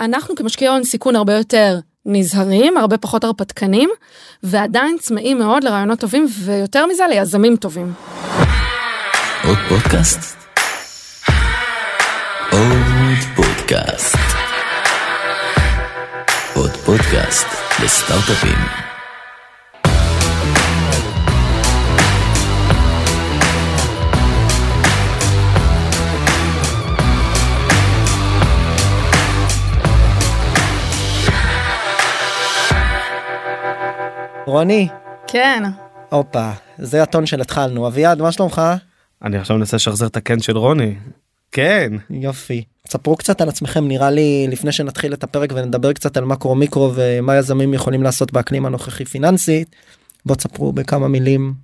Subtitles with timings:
[0.00, 3.90] אנחנו כמשקיעי הון סיכון הרבה יותר נזהרים, הרבה פחות הרפתקנים,
[4.42, 7.92] ועדיין צמאים מאוד לרעיונות טובים, ויותר מזה ליזמים טובים.
[9.44, 10.36] עוד פודקאסט?
[12.52, 14.16] עוד פודקאסט.
[16.54, 17.46] עוד פודקאסט
[17.84, 18.85] לסטארט-אפים.
[34.46, 34.88] רוני,
[35.26, 35.62] כן.
[36.10, 37.86] הופה, זה הטון של התחלנו.
[37.86, 38.62] אביעד, מה שלומך?
[39.24, 40.94] אני עכשיו מנסה לשחזר את הקן של רוני.
[41.52, 41.92] כן.
[42.10, 42.64] יופי.
[42.88, 46.92] ספרו קצת על עצמכם, נראה לי, לפני שנתחיל את הפרק ונדבר קצת על מקרו מיקרו
[46.94, 49.76] ומה יזמים יכולים לעשות באקלים הנוכחי פיננסית.
[50.26, 51.54] בואו תספרו בכמה מילים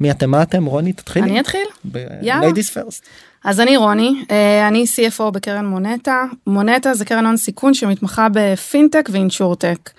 [0.00, 1.30] מי אתם, מה אתם, רוני, תתחילי.
[1.30, 1.66] אני אתחיל?
[2.22, 2.48] יאללה.
[2.48, 3.02] ladies first.
[3.44, 6.24] אז אני רוני, אה, אני CFO בקרן מונטה.
[6.46, 9.90] מונטה זה קרן הון סיכון שמתמחה בפינטק ואינשורטק.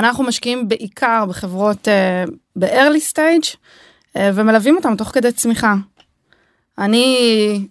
[0.00, 2.24] אנחנו משקיעים בעיקר בחברות אה,
[2.56, 3.56] ב-early stage
[4.16, 5.74] אה, ומלווים אותם תוך כדי צמיחה.
[6.78, 7.66] אני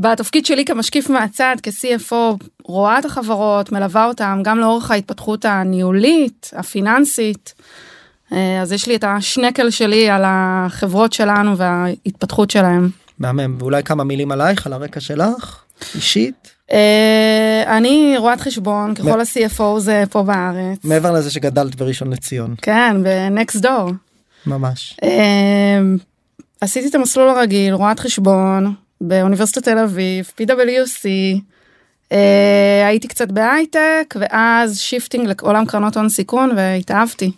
[0.00, 7.54] בתפקיד שלי כמשקיף מהצד כ-CFO רואה את החברות, מלווה אותם גם לאורך ההתפתחות הניהולית, הפיננסית.
[8.32, 12.90] אה, אז יש לי את השנקל שלי על החברות שלנו וההתפתחות שלהם.
[13.18, 15.62] מהמם, ואולי כמה מילים עלייך, על הרקע שלך,
[15.94, 16.57] אישית,
[17.66, 20.78] אני רואת חשבון ככלל ה-CFO זה פה בארץ.
[20.84, 23.90] מעבר לזה שגדלת בראשון לציון, כן, ב-next door.
[24.46, 24.96] ממש.
[25.02, 25.80] אה,
[26.60, 31.08] עשיתי את המסלול הרגיל, רואת חשבון, באוניברסיטת תל אביב, PwC,
[32.12, 37.32] אה, הייתי קצת בהייטק, ואז shifting לעולם קרנות הון סיכון, והתאהבתי.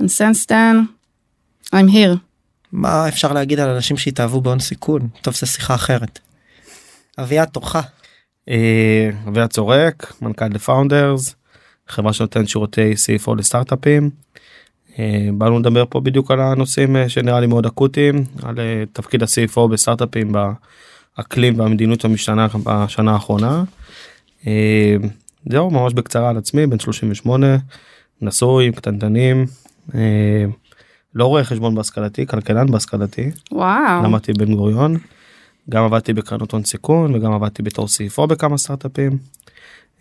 [0.00, 0.76] And since then,
[1.74, 2.16] I'm here.
[2.72, 5.08] מה אפשר להגיד על אנשים שהתאהבו בהון סיכון?
[5.22, 6.18] טוב, זו שיחה אחרת.
[7.18, 7.76] אביעד, תורך.
[8.48, 11.34] אה, אביעד צורק, מנכ"ל לפאונדרס,
[11.88, 14.10] חברה שנותנת שירותי CFO לסטארט-אפים.
[14.98, 19.22] אה, באנו לדבר פה בדיוק על הנושאים אה, שנראה לי מאוד אקוטיים, על אה, תפקיד
[19.22, 23.64] ה-CFO בסטארט-אפים באקלים והמדיניות המשתנה בשנה האחרונה.
[24.46, 24.96] אה,
[25.50, 27.56] זהו ממש בקצרה על עצמי בן 38
[28.20, 29.46] נשוי עם קטנטנים
[29.94, 30.44] אה,
[31.14, 34.04] לא רואה חשבון בהשכלתי כלכלן בהשכלתי וואו.
[34.04, 34.96] למדתי בן גוריון.
[35.70, 39.18] גם עבדתי בקרנות הון סיכון וגם עבדתי בתור CFO בכמה סטארט-אפים.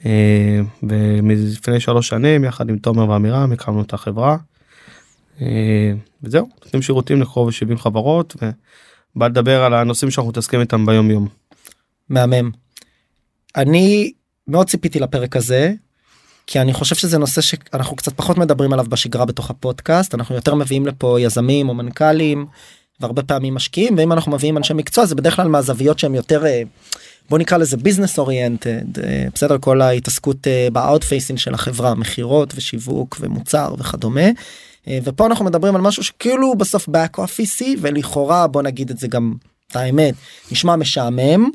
[0.06, 4.38] אה, ולפני שלוש שנים יחד עם תומר ועמירם הקמנו את החברה.
[5.42, 8.36] אה, וזהו נותנים שירותים לקרוב ל-70 חברות
[9.16, 11.28] ובא לדבר על הנושאים שאנחנו מתעסקים איתם ביום יום.
[12.10, 12.52] מהמם.
[13.56, 14.14] אני
[14.48, 15.74] מאוד ציפיתי לפרק הזה
[16.48, 20.56] כי אני חושב שזה נושא שאנחנו קצת פחות מדברים עליו בשגרה בתוך הפודקאסט אנחנו יותר
[20.56, 22.46] מביאים לפה יזמים או מנכ"לים
[23.02, 26.62] והרבה פעמים משקיעים ואם אנחנו מביאים אנשי מקצוע זה בדרך כלל מהזוויות שהם יותר אה,
[27.30, 29.02] בוא נקרא לזה business oriented
[29.34, 34.30] בסדר כל ההתעסקות ב-out facing של החברה מכירות ושיווק ומוצר וכדומה.
[34.88, 39.08] אה, ופה אנחנו מדברים על משהו שכאילו בסוף back office ולכאורה בוא נגיד את זה
[39.08, 39.34] גם
[39.68, 40.16] את האמת
[40.52, 41.50] נשמע משעמם.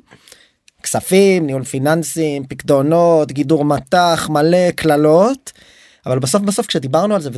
[0.83, 5.53] כספים ניהול פיננסים פקדונות גידור מטח מלא קללות.
[6.07, 7.31] אבל בסוף בסוף כשדיברנו על זה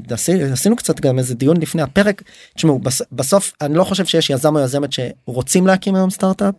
[0.51, 2.23] ועשינו קצת גם איזה דיון לפני הפרק
[2.55, 2.81] תשמעו
[3.13, 6.55] בסוף אני לא חושב שיש יזם או יזמת שרוצים להקים היום סטארט-אפ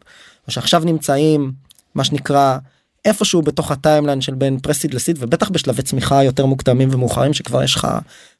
[0.47, 1.51] או שעכשיו נמצאים
[1.95, 2.57] מה שנקרא
[3.05, 7.75] איפשהו בתוך ה-timeline של בין pre-seed ל-seed ובטח בשלבי צמיחה יותר מוקדמים ומאוחרים שכבר יש
[7.75, 7.87] לך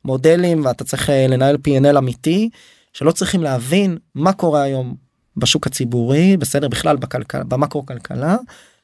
[0.05, 2.49] מודלים ואתה צריך אה, לנהל P&L אמיתי
[2.93, 4.95] שלא צריכים להבין מה קורה היום
[5.37, 8.37] בשוק הציבורי בסדר בכלל בכלכלה במקרו כלכלה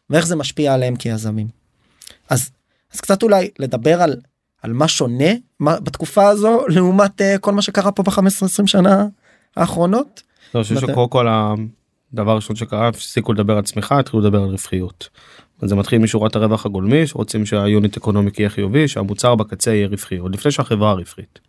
[0.09, 1.47] ואיך זה משפיע עליהם כיזמים.
[2.29, 2.50] אז
[2.94, 4.16] אז קצת אולי לדבר על
[4.65, 9.05] על מה שונה מה, בתקופה הזו לעומת uh, כל מה שקרה פה ב-15-20 שנה
[9.55, 10.23] האחרונות.
[10.53, 14.49] לא, אני חושב שקודם כל הדבר הראשון שקרה הפסיקו לדבר על צמיחה התחילו לדבר על
[14.49, 15.09] רווחיות.
[15.61, 20.33] זה מתחיל משורת הרווח הגולמי שרוצים שהיוניט אקונומיק יהיה חיובי שהמוצר בקצה יהיה רווחי עוד
[20.33, 21.39] לפני שהחברה רווחית.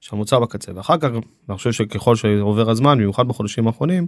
[0.00, 1.08] שהמוצר בקצה ואחר כך
[1.48, 4.06] אני חושב שככל שעובר הזמן במיוחד בחודשים האחרונים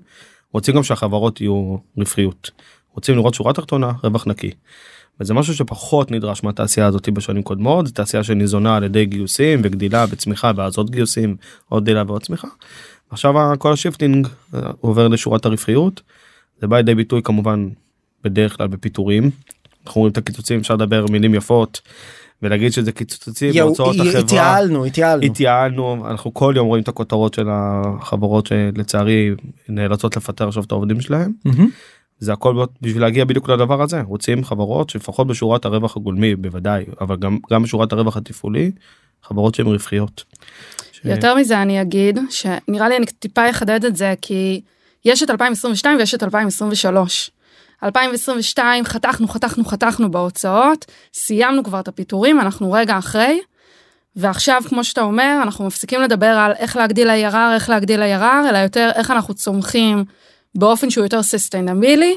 [0.52, 2.50] רוצים גם שהחברות יהיו רווחיות.
[2.94, 4.50] רוצים לראות שורה תחתונה רווח נקי.
[5.20, 10.06] וזה משהו שפחות נדרש מהתעשייה הזאת בשנים קודמות זו תעשייה שניזונה על ידי גיוסים וגדילה
[10.10, 11.36] וצמיחה ואז עוד גיוסים
[11.68, 12.48] עוד גדילה ועוד צמיחה.
[13.10, 16.02] עכשיו כל ה-shifting אה, עובר לשורת הרווחיות.
[16.60, 17.68] זה בא לידי ביטוי כמובן
[18.24, 19.30] בדרך כלל בפיטורים.
[19.86, 21.80] אנחנו רואים את הקיצוצים אפשר לדבר מילים יפות
[22.42, 24.20] ולהגיד שזה קיצוצים בהוצאות החברה.
[24.20, 25.24] התייעלנו התייעלנו.
[25.24, 29.30] התייעלנו אנחנו כל יום רואים את הכותרות של החברות שלצערי
[29.68, 31.32] נאלצות לפטר עכשיו את העובדים שלהם.
[32.20, 37.16] זה הכל בשביל להגיע בדיוק לדבר הזה רוצים חברות שלפחות בשורת הרווח הגולמי בוודאי אבל
[37.16, 38.70] גם גם בשורת הרווח התפעולי
[39.22, 40.24] חברות שהן רווחיות.
[40.92, 41.00] ש...
[41.04, 44.60] יותר מזה אני אגיד שנראה לי אני טיפה אחדד את זה כי
[45.04, 47.30] יש את 2022 ויש את 2023.
[47.82, 50.84] 2022 חתכנו חתכנו חתכנו בהוצאות
[51.14, 53.40] סיימנו כבר את הפיטורים אנחנו רגע אחרי.
[54.16, 58.58] ועכשיו כמו שאתה אומר אנחנו מפסיקים לדבר על איך להגדיל ה-IRR איך להגדיל ה-IRR אלא
[58.58, 60.04] יותר איך אנחנו צומחים
[60.54, 62.16] באופן שהוא יותר ססטיינבילי.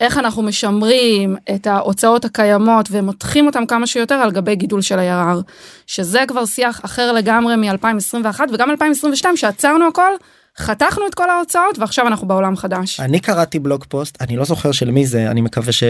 [0.00, 5.42] איך אנחנו משמרים את ההוצאות הקיימות ומותחים אותם כמה שיותר על גבי גידול של ה-IRR,
[5.86, 10.12] שזה כבר שיח אחר לגמרי מ-2021 וגם 2022 שעצרנו הכל,
[10.58, 13.00] חתכנו את כל ההוצאות ועכשיו אנחנו בעולם חדש.
[13.00, 15.82] אני קראתי בלוג פוסט אני לא זוכר של מי זה אני מקווה ש...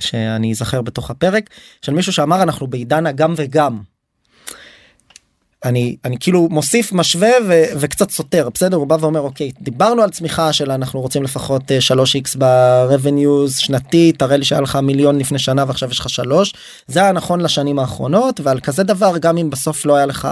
[0.00, 1.50] שאני אזכר בתוך הפרק
[1.82, 3.89] של מישהו שאמר אנחנו בעידן הגם וגם.
[5.64, 10.10] אני אני כאילו מוסיף משווה ו, וקצת סותר בסדר הוא בא ואומר אוקיי דיברנו על
[10.10, 15.64] צמיחה של אנחנו רוצים לפחות 3x ברבניוז שנתי תראה לי שהיה לך מיליון לפני שנה
[15.68, 16.54] ועכשיו יש לך 3
[16.86, 20.28] זה היה נכון לשנים האחרונות ועל כזה דבר גם אם בסוף לא היה לך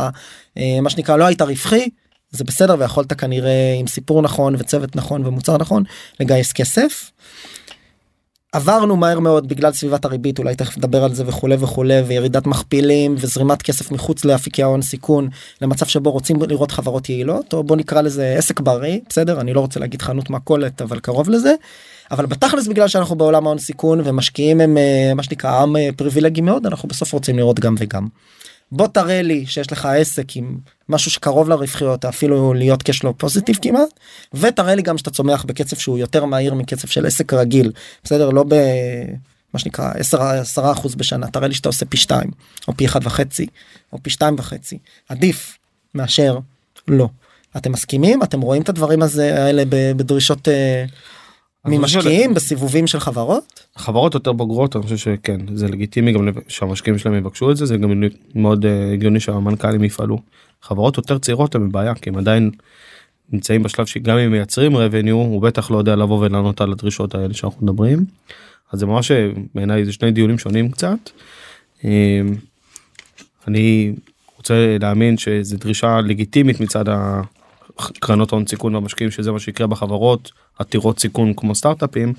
[0.59, 1.89] אה, מה שנקרא לא היית רווחי
[2.31, 5.83] זה בסדר ויכולת כנראה עם סיפור נכון וצוות נכון ומוצר נכון
[6.21, 7.11] לגייס כסף.
[8.53, 13.15] עברנו מהר מאוד בגלל סביבת הריבית אולי תכף נדבר על זה וכולי וכולי וירידת מכפילים
[13.19, 15.29] וזרימת כסף מחוץ לאפיקי ההון סיכון
[15.62, 19.61] למצב שבו רוצים לראות חברות יעילות או בוא נקרא לזה עסק בריא בסדר אני לא
[19.61, 21.55] רוצה להגיד חנות מכולת אבל קרוב לזה.
[22.11, 26.41] אבל בתכלס בגלל שאנחנו בעולם ההון סיכון ומשקיעים הם אה, מה שנקרא עם אה, פריבילגי
[26.41, 28.06] מאוד אנחנו בסוף רוצים לראות גם וגם.
[28.73, 33.88] בוא תראה לי שיש לך עסק עם משהו שקרוב לרווחיות אפילו להיות כשלו פוזיטיב כמעט
[34.35, 37.73] ותראה לי גם שאתה צומח בקצב שהוא יותר מהיר מקצב של עסק רגיל.
[38.05, 38.31] בסדר?
[38.31, 38.55] לא ב...
[39.55, 41.26] מה שנקרא 10 10 אחוז בשנה.
[41.26, 42.31] תראה לי שאתה עושה פי 2
[42.69, 43.47] או פי 1 וחצי
[43.93, 44.79] או פי 2 וחצי.
[45.09, 45.59] עדיף
[45.94, 46.38] מאשר
[46.88, 47.09] לא.
[47.56, 48.23] אתם מסכימים?
[48.23, 50.85] אתם רואים את הדברים הזה האלה בדרישות אה,
[51.65, 53.67] ממשקיעים בסיבובים של חברות?
[53.77, 57.77] חברות יותר בוגרות אני חושב שכן זה לגיטימי גם שהמשקיעים שלהם יבקשו את זה זה
[57.77, 58.03] גם
[58.35, 60.19] מאוד uh, הגיוני שהמנכ"לים יפעלו.
[60.63, 62.51] חברות יותר צעירות הם בבעיה כי הם עדיין
[63.33, 67.35] נמצאים בשלב שגם אם מייצרים revenue הוא בטח לא יודע לבוא ולענות על הדרישות האלה
[67.35, 68.05] שאנחנו מדברים.
[68.73, 69.11] אז זה ממש
[69.55, 71.11] בעיניי זה שני דיונים שונים קצת.
[71.85, 72.21] אה,
[73.49, 73.93] אני
[74.37, 76.85] רוצה להאמין שזו דרישה לגיטימית מצד
[78.01, 82.13] קרנות הון סיכון והמשקיעים שזה מה שיקרה בחברות עתירות סיכון כמו סטארט-אפים.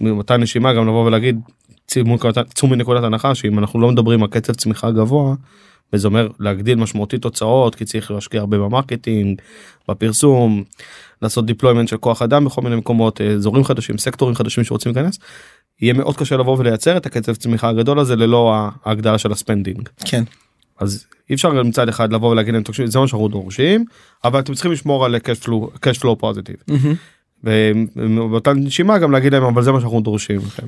[0.00, 1.40] באותה נשימה גם לבוא ולהגיד
[1.86, 5.34] צאו מנקודת הנחה שאם אנחנו לא מדברים על קצב צמיחה גבוה
[5.92, 9.40] וזה אומר להגדיל משמעותית תוצאות כי צריך להשקיע הרבה ב-marketing
[9.88, 10.64] בפרסום
[11.22, 15.18] לעשות deployment של כוח אדם בכל מיני מקומות אזורים חדשים סקטורים חדשים שרוצים להיכנס.
[15.80, 18.54] יהיה מאוד קשה לבוא ולייצר את הקצב צמיחה הגדול הזה ללא
[18.84, 19.88] ההגדלה של ה-spending.
[20.04, 20.24] כן.
[20.80, 23.84] אז אי אפשר מצד אחד לבוא ולהגיד להם תקשיב זה מה שאנחנו דורשים
[24.24, 26.72] אבל אתם צריכים לשמור על cash flow positive.
[27.44, 30.66] ובאותה נשימה גם להגיד להם אבל זה מה שאנחנו דורשים לכם.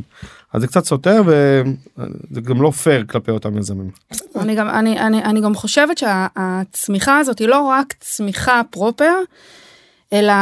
[0.52, 3.90] אז זה קצת סותר וזה גם לא פייר כלפי אותם יזמים.
[4.36, 9.14] אני גם אני אני אני גם חושבת שהצמיחה הזאת היא לא רק צמיחה proper
[10.12, 10.32] אלא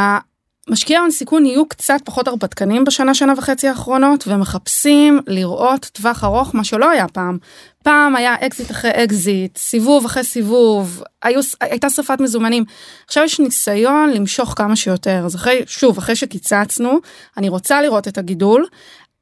[0.69, 6.55] משקיעי הון סיכון יהיו קצת פחות הרפתקנים בשנה שנה וחצי האחרונות ומחפשים לראות טווח ארוך
[6.55, 7.37] מה שלא היה פעם.
[7.83, 12.63] פעם היה אקזיט אחרי אקזיט סיבוב אחרי סיבוב היו הייתה שרפת מזומנים
[13.05, 16.99] עכשיו יש ניסיון למשוך כמה שיותר אז אחרי שוב אחרי שקיצצנו
[17.37, 18.65] אני רוצה לראות את הגידול.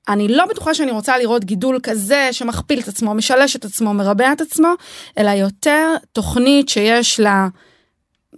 [0.09, 4.31] אני לא בטוחה שאני רוצה לראות גידול כזה שמכפיל את עצמו משלש את עצמו מרבע
[4.31, 4.73] את עצמו
[5.17, 7.47] אלא יותר תוכנית שיש לה.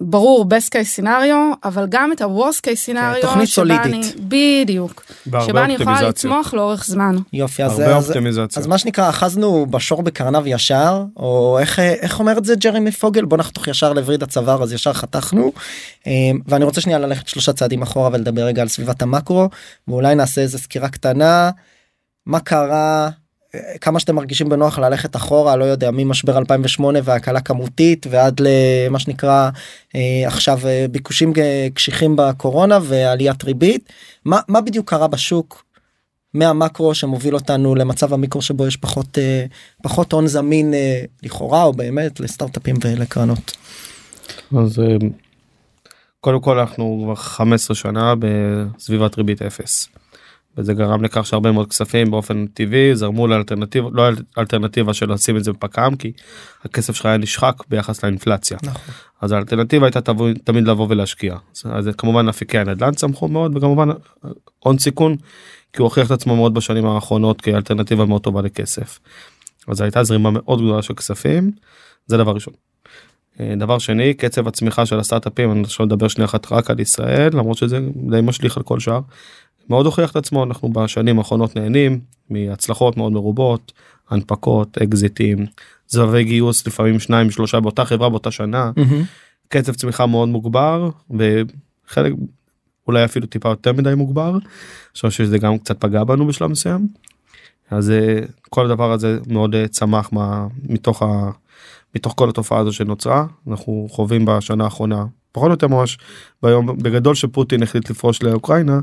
[0.02, 3.86] ברור best case scenario אבל גם את ה-worst case scenario תוכנית שבה סולידית.
[3.86, 5.06] אני בדיוק
[5.46, 6.02] שבה אני יכולה.
[6.02, 7.16] לצמוח לאורך זמן.
[7.34, 8.62] יופי אז, הרבה אז, אופטימיזציה.
[8.62, 13.26] אז מה שנקרא אחזנו בשור בקרניו ישר או איך איך אומר את זה ג'רמי פוגל
[13.26, 15.52] בוא נחתוך ישר לווריד הצוואר אז ישר חתכנו
[16.08, 16.12] אה,
[16.48, 19.50] ואני רוצה שנייה ללכת שלושה צעדים אחורה ולדבר רגע על סביבת המקרו
[19.88, 21.52] ואולי נעשה איזה סקירה קטנה
[22.26, 23.10] מה קרה
[23.82, 29.50] כמה שאתם מרגישים בנוח ללכת אחורה לא יודע ממשבר 2008 והקלה כמותית ועד למה שנקרא
[29.96, 33.94] אה, עכשיו אה, ביקושים אה, קשיחים בקורונה ועליית ריבית
[34.26, 35.64] מה מה בדיוק קרה בשוק
[36.34, 39.18] מהמקרו שמוביל אותנו למצב המיקרו שבו יש פחות
[39.84, 40.74] פחות הון זמין
[41.24, 43.58] לכאורה או באמת לסטארט-אפים ולקרנות.
[44.58, 44.82] אז
[46.20, 49.90] קודם כל אנחנו כבר 15 שנה בסביבת ריבית אפס.
[50.58, 54.04] וזה גרם לכך שהרבה מאוד כספים באופן טבעי זרמו לאלטרנטיבה לא
[54.38, 56.12] אלטרנטיבה של לשים את זה בפק"ם כי
[56.64, 58.94] הכסף שלך היה נשחק ביחס לאינפלציה נכון.
[59.22, 63.90] אז האלטרנטיבה הייתה תבוא, תמיד לבוא ולהשקיע אז זה כמובן אפיקי הנדל"ן צמחו מאוד וכמובן
[64.60, 65.16] הון סיכון
[65.74, 69.00] כי הוא הוכיח את עצמו מאוד בשנים האחרונות כאלטרנטיבה מאוד טובה לכסף.
[69.68, 71.52] אז הייתה זרימה מאוד גדולה של כספים
[72.06, 72.54] זה דבר ראשון.
[73.40, 77.30] אה, דבר שני קצב הצמיחה של הסטארט-אפים אני עכשיו לדבר שנייה אחת רק על ישראל
[77.34, 77.80] למרות שזה
[78.10, 79.00] די משליך על כל שאר.
[79.70, 82.00] מאוד הוכיח את עצמו אנחנו בשנים האחרונות נהנים
[82.30, 83.72] מהצלחות מאוד מרובות
[84.10, 85.46] הנפקות אקזיטים
[85.88, 89.04] זבבי גיוס לפעמים שניים שלושה באותה חברה באותה שנה מהמם.
[89.48, 92.14] קצב צמיחה מאוד מוגבר וחלק
[92.88, 94.32] אולי אפילו טיפה יותר מדי מוגבר.
[94.32, 94.40] אני
[94.94, 96.88] חושב שזה גם קצת פגע בנו בשלב מסוים.
[97.72, 101.32] אז אה, כל הדבר הזה מאוד אה, צמח מה, מתוך, ה,
[101.96, 105.98] מתוך כל התופעה הזו שנוצרה אנחנו חווים בשנה האחרונה פחות או יותר ממש
[106.44, 108.80] ביום בגדול שפוטין החליט לפרוש לאוקראינה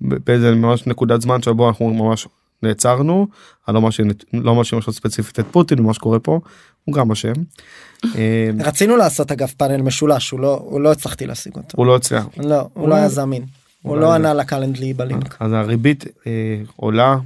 [0.00, 2.28] באיזה ממש נקודת זמן שבו אנחנו ממש
[2.62, 3.26] נעצרנו
[3.68, 6.40] אני לא מאשים לא מאשים עכשיו ספציפית את פוטין מה שקורה פה
[6.84, 7.32] הוא גם אשם.
[8.16, 11.68] אה, רצינו לעשות אגב פאנל משולש הוא לא הוא לא הצלחתי להשיג אותו.
[11.78, 13.44] הוא לא הצליח לא הוא לא היה זמין.
[13.82, 15.36] הוא לא זה- ענה לקלנדלי בלינק.
[15.40, 16.30] אז הריבית אה,
[16.76, 17.16] עולה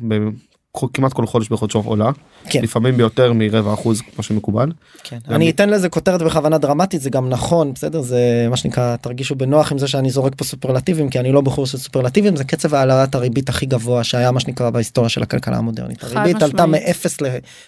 [0.92, 2.10] כמעט כל חודש בחודשו עולה
[2.48, 2.62] כן.
[2.62, 4.72] לפעמים ביותר מרבע אחוז כמו שמקובל.
[5.04, 5.18] כן.
[5.28, 9.34] גם- אני אתן לזה כותרת בכוונה דרמטית זה גם נכון בסדר זה מה שנקרא תרגישו
[9.34, 12.74] בנוח עם זה שאני זורק פה סופרלטיבים כי אני לא בחור של סופרלטיבים זה קצב
[12.74, 16.04] העלאת הריבית הכי גבוה שהיה מה שנקרא בהיסטוריה של הכלכלה המודרנית.
[16.04, 16.86] הריבית עלתה משמעית.
[16.86, 17.18] מאפס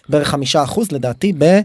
[0.08, 1.60] לבערך חמישה אחוז לדעתי בשלושה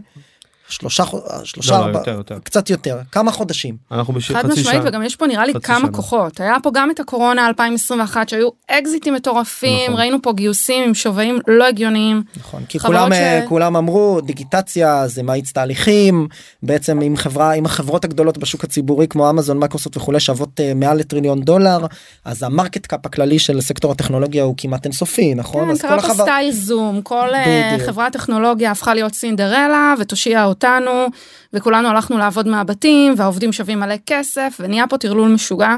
[0.68, 2.38] חו- שלושה לא, לא, ארבע- יותר, יותר.
[2.44, 4.88] קצת יותר כמה חודשים אנחנו בשביל חד חצי משמעית שעה.
[4.90, 5.88] וגם יש פה נראה לי כמה שנה.
[5.92, 10.00] כוחות היה פה גם את הקורונה 2021 שהיו אקזיטים מטורפים נכון.
[10.00, 15.08] ראינו פה גיוסים עם שווים לא הגיוניים נכון כי כולם ש- אה, כולם אמרו דיגיטציה
[15.08, 16.28] זה מאיץ תהליכים
[16.62, 20.98] בעצם עם חברה עם החברות הגדולות בשוק הציבורי כמו אמזון מייקרוסופט וכולי שוות אה, מעל
[20.98, 21.78] לטריליון דולר
[22.24, 26.00] אז המרקט קאפ הכללי של סקטור הטכנולוגיה הוא כמעט אינסופי נכון כן, אז קרה כל
[26.00, 26.24] פה החבר...
[26.24, 27.88] סטייל זום, כל אה, בדיוק.
[27.88, 31.06] חברת טכנולוגיה הפכה להיות סינדרלה ותושיע אותנו,
[31.52, 35.76] וכולנו הלכנו לעבוד מהבתים, והעובדים שווים מלא כסף, ונהיה פה טרלול משוגע,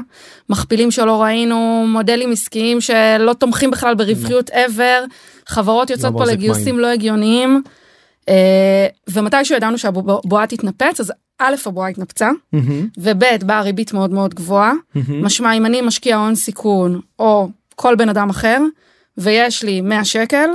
[0.49, 5.07] מכפילים שלא ראינו, מודלים עסקיים שלא תומכים בכלל ברווחיות ever,
[5.47, 6.79] חברות יוצאות פה מחזיק לגיוסים מים.
[6.79, 7.61] לא הגיוניים,
[8.29, 12.29] אה, ומתישהו ידענו שהבועה תתנפץ, אז א' הבועה התנפצה,
[12.97, 14.73] וב' באה ריבית מאוד מאוד גבוהה.
[15.09, 18.61] משמע אם אני משקיע הון סיכון או כל בן אדם אחר
[19.17, 20.49] ויש לי 100 שקל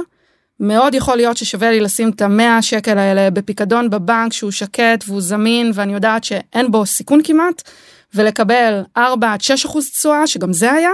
[0.62, 5.20] מאוד יכול להיות ששווה לי לשים את המאה שקל האלה בפיקדון בבנק שהוא שקט והוא
[5.20, 7.62] זמין ואני יודעת שאין בו סיכון כמעט
[8.14, 10.90] ולקבל 4 עד 6 אחוז תשואה שגם זה היה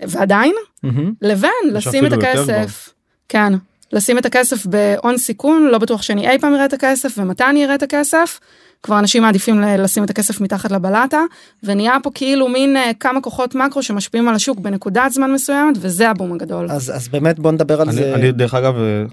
[0.00, 1.12] ועדיין מהמם.
[1.22, 2.92] לבין לשים את הכסף
[3.28, 3.52] כן
[3.92, 7.64] לשים את הכסף בהון סיכון לא בטוח שאני אי פעם אראה את הכסף ומתי אני
[7.64, 8.40] אראה את הכסף.
[8.82, 11.20] כבר אנשים מעדיפים ל- לשים את הכסף מתחת לבלטה
[11.62, 16.10] ונהיה פה כאילו מין אה, כמה כוחות מקרו שמשפיעים על השוק בנקודת זמן מסוימת וזה
[16.10, 16.70] הבום הגדול.
[16.70, 19.04] אז אז באמת בוא נדבר על אני, זה אני דרך אגב אה,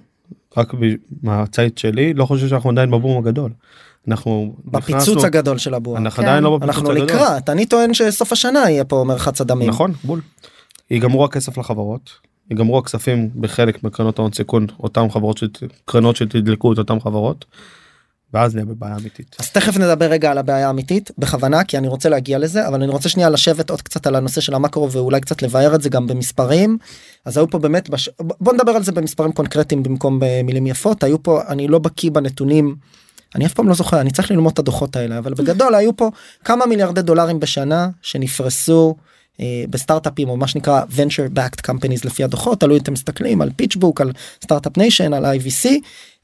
[0.58, 0.72] רק
[1.24, 3.52] מהצייד שלי לא חושב שאנחנו עדיין בבום הגדול.
[4.08, 6.30] אנחנו בפיצוץ נכנסנו- הגדול של הבועה אנחנו כן.
[6.30, 7.06] עדיין לא בפיצוץ אנחנו הגדול.
[7.08, 10.22] לקראת אני טוען שסוף השנה יהיה פה מרחץ הדמים נכון בול.
[10.92, 12.10] ייגמרו הכסף לחברות
[12.52, 17.46] ייגמרו הכספים בחלק מקרנות ההון סיכון אותם חברות שת- קרנות שתדלקו את אותם חברות.
[18.36, 19.36] ואז נהיה בבעיה אמיתית.
[19.40, 22.92] אז תכף נדבר רגע על הבעיה האמיתית בכוונה כי אני רוצה להגיע לזה אבל אני
[22.92, 26.08] רוצה שנייה לשבת עוד קצת על הנושא של המקרו ואולי קצת לבאר את זה גם
[26.08, 26.78] במספרים.
[27.26, 28.10] אז היו פה באמת בש...
[28.20, 32.76] בוא נדבר על זה במספרים קונקרטיים במקום במילים יפות היו פה אני לא בקיא בנתונים.
[33.36, 36.12] אני אף פעם לא זוכר אני צריך ללמוד את הדוחות האלה אבל בגדול היו פה
[36.44, 39.15] כמה מיליארדי דולרים בשנה שנפרסו אה,
[39.70, 44.12] בסטארט-אפים או מה שנקרא venture backed companies לפי הדוחות תלוי אתם מסתכלים על פיצ'בוק על
[44.44, 45.70] Startup Nation על IVC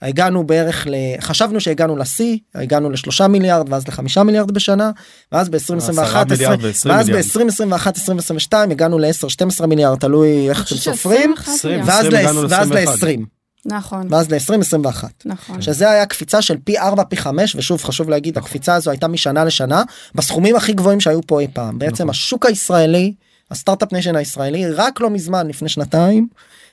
[0.01, 0.95] הגענו בערך ל...
[1.21, 4.91] חשבנו שהגענו לשיא הגענו לשלושה מיליארד ואז לחמישה מיליארד בשנה
[5.31, 7.25] ואז ב-2021 עשרה מיליארד ועשרים ואז מיליארד.
[7.25, 11.79] ב-2021 2022 הגענו ל-10 12 מיליארד תלוי איך אתם סופרים ש- 21 עשרים.
[11.79, 11.89] מיליארד.
[11.89, 13.05] ואז הגענו ל- ואז ל-21.
[13.05, 14.07] ל-20 נכון.
[14.09, 15.03] ואז ל-2021.
[15.25, 15.61] נכון.
[15.61, 19.43] שזה היה קפיצה של פי 4 פי 5 ושוב חשוב להגיד הקפיצה הזו הייתה משנה
[19.43, 19.83] לשנה
[20.15, 21.79] בסכומים הכי גבוהים שהיו פה אי פעם.
[21.79, 22.09] בעצם נכון.
[22.09, 23.13] השוק הישראלי
[23.51, 26.27] ה-Startup Nation הישראלי רק לא מזמן לפני שנתיים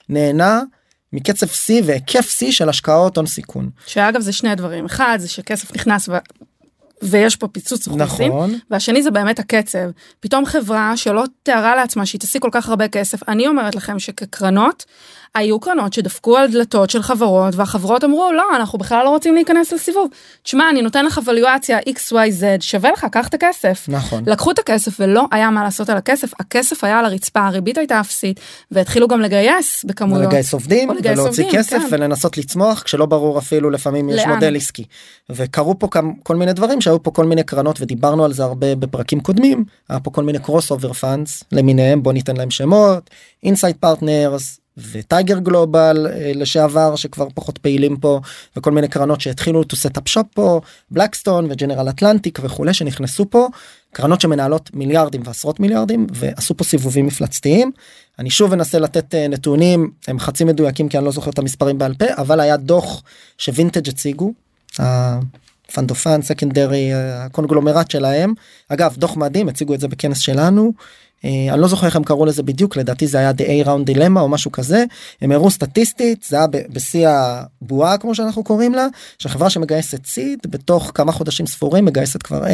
[0.09, 0.63] נהנה
[1.13, 3.71] מקצב שיא והיקף שיא של השקעות הון סיכון.
[3.87, 4.85] שאגב זה שני דברים.
[4.85, 6.13] אחד זה שכסף נכנס ו...
[7.03, 8.59] ויש פה פיצוץ אוכלוסין נכון.
[8.71, 9.91] והשני זה באמת הקצב.
[10.21, 14.85] פתאום חברה שלא תיארה לעצמה שהיא תשיג כל כך הרבה כסף אני אומרת לכם שכקרנות
[15.35, 19.73] היו קרנות שדפקו על דלתות של חברות והחברות אמרו לא אנחנו בכלל לא רוצים להיכנס
[19.73, 20.11] לסיבוב.
[20.43, 23.85] תשמע אני נותן לך valuation-ציה xyz שווה לך קח את הכסף.
[23.89, 27.79] נכון לקחו את הכסף ולא היה מה לעשות על הכסף הכסף היה על הרצפה הריבית
[27.79, 30.27] הייתה אפסית והתחילו גם לגייס בכמויות.
[30.27, 31.87] לגייס עובדים ולהוציא כסף כן.
[31.91, 34.35] ולנסות לצמוח כשלא ברור אפילו לפעמים יש לאן?
[34.35, 34.85] מודל עסקי.
[35.31, 35.89] וקרו פה
[36.23, 40.01] כל מיני דברים שהיו פה כל מיני קרנות ודיברנו על זה הרבה בפרקים קודמים היה
[40.01, 43.11] פה כל מיני crossover funds למיניהם בוא ניתן להם שמות
[43.43, 44.61] Insight Partners
[44.93, 48.21] ו-Tiger Global אה, לשעבר שכבר פחות פעילים פה
[48.57, 53.49] וכל מיני קרנות שהתחילו to set up shop פה Blackstone ו-General Atlantic וכולי שנכנסו פה
[53.93, 57.71] קרנות שמנהלות מיליארדים ועשרות מיליארדים ועשו פה סיבובים מפלצתיים.
[58.19, 61.79] אני שוב אנסה לתת אה, נתונים הם חצי מדויקים כי אני לא זוכר את המספרים
[61.79, 63.03] בעל פה אבל היה דוח
[63.39, 64.33] שווינטג' הציגו.
[64.79, 68.35] הפנדופן סקנדרי הקונגלומרט שלהם
[68.69, 70.73] אגב דוח מדהים הציגו את זה בכנס שלנו
[71.25, 74.21] אני לא זוכר איך הם קראו לזה בדיוק לדעתי זה היה the A round dilemma
[74.21, 74.85] או משהו כזה
[75.21, 78.87] הם הראו סטטיסטית זה היה בשיא הבועה כמו שאנחנו קוראים לה
[79.19, 82.51] שחברה שמגייסת seed בתוך כמה חודשים ספורים מגייסת כבר A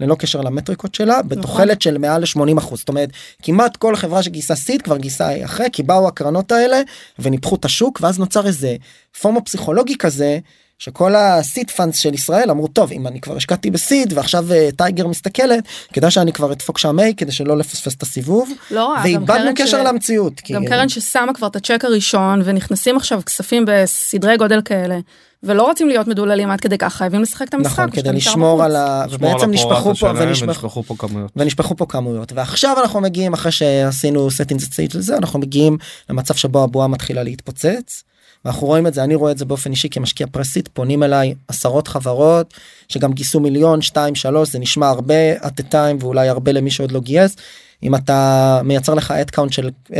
[0.00, 3.10] ללא קשר למטריקות שלה בתוחלת של מעל ל-80 אחוז זאת אומרת
[3.42, 6.80] כמעט כל חברה שגייסה seed כבר גייסה A אחרי כי באו הקרנות האלה
[7.18, 8.76] וניפחו את השוק ואז נוצר איזה
[9.20, 10.38] FOMO פסיכולוגי כזה.
[10.82, 15.06] שכל הסיד פאנס של ישראל אמרו טוב אם אני כבר השקעתי ב-seed ועכשיו uh, Tiger
[15.06, 19.02] מסתכלת כדאי שאני כבר אדפוק שם A כדי שלא לפספס את הסיבוב לא רע, גם
[19.04, 20.32] ואיבדנו קשר ש- למציאות.
[20.52, 24.98] גם כי- קרן ששמה כבר את הצ'ק הראשון ונכנסים עכשיו כספים בסדרי גודל כאלה
[25.42, 27.78] ולא רוצים להיות מדוללים עד כדי כך חייבים לשחק את המשחק.
[27.78, 28.64] נכון כדי לשמור.
[28.64, 29.04] על ה...
[29.10, 31.30] ובעצם נשפכו פה ונשפכו פה כמויות.
[31.36, 35.78] ונשפכו פה כמויות ועכשיו אנחנו מגיעים אחרי שעשינו setting the stage לזה אנחנו מגיעים
[36.10, 38.04] למצב שבו הבועה מתחילה להתפוצץ.
[38.44, 41.88] ואנחנו רואים את זה אני רואה את זה באופן אישי כמשקיע pre-seed פונים אליי עשרות
[41.88, 42.54] חברות
[42.88, 46.92] שגם גייסו מיליון 2 3 זה נשמע הרבה at a time ואולי הרבה למי שעוד
[46.92, 47.36] לא גייס.
[47.82, 49.94] אם אתה מייצר לך head count של 10-20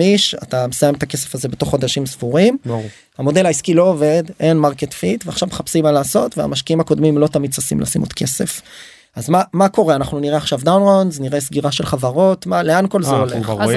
[0.00, 2.84] איש אתה מסיים את הכסף הזה בתוך חודשים ספורים ברור.
[3.18, 7.52] המודל העסקי לא עובד אין market fit ועכשיו מחפשים מה לעשות והמשקיעים הקודמים לא תמיד
[7.52, 8.62] ששים לשים עוד כסף.
[9.16, 12.86] אז מה מה קורה אנחנו נראה עכשיו down rounds נראה סגירה של חברות מה לאן
[12.88, 13.70] כל זה אה, אנחנו הולך כבר אז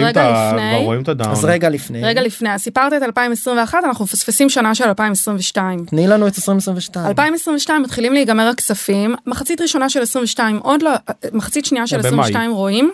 [0.83, 1.31] רואים את רגע לפני-.
[1.31, 5.85] אז רגע לפני רגע לפני אז סיפרת את 2021 אנחנו מפספסים שנה של 2022.
[5.85, 10.91] תני לנו את 2022 2022 מתחילים להיגמר הכספים מחצית ראשונה של 22 עוד לא
[11.33, 12.09] מחצית שנייה של במאי.
[12.09, 12.91] 22 רואים.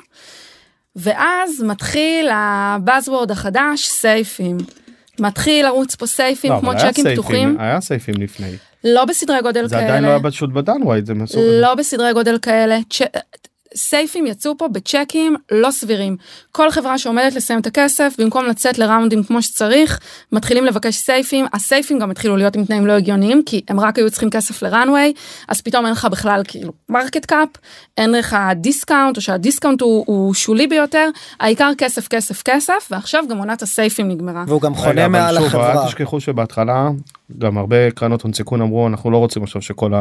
[0.95, 4.57] ואז מתחיל ה buzzword החדש סייפים.
[5.19, 8.57] מתחיל לרוץ פה סייפים לא, כמו צ'קים סייפים, פתוחים היה סייפים לפני.
[8.83, 9.87] לא בסדרי גודל זה כאלה.
[9.87, 11.41] עדיין לא היה פשוט ב down round זה מסוג.
[11.61, 12.79] לא בסדרי גודל כאלה.
[12.93, 13.01] צ'...
[13.75, 16.17] סייפים יצאו פה בצ'קים לא סבירים.
[16.51, 19.99] כל חברה שעומדת לסיים את הכסף במקום לצאת לראונדים כמו שצריך
[20.31, 24.11] מתחילים לבקש סייפים הסייפים גם התחילו להיות עם תנאים לא הגיוניים כי הם רק היו
[24.11, 25.13] צריכים כסף ל runway
[25.47, 27.49] אז פתאום אין לך בכלל כאילו market cap
[27.97, 31.09] אין לך discount או שה discount הוא, הוא שולי ביותר
[31.39, 34.43] העיקר כסף כסף כסף ועכשיו גם עונת הסייפים נגמרה.
[34.47, 36.89] והוא גם חונה מעל החברה אל תשכחו שבהתחלה
[37.37, 39.91] גם הרבה קרנות הון סיכון אמרו אנחנו לא רוצים עכשיו שכל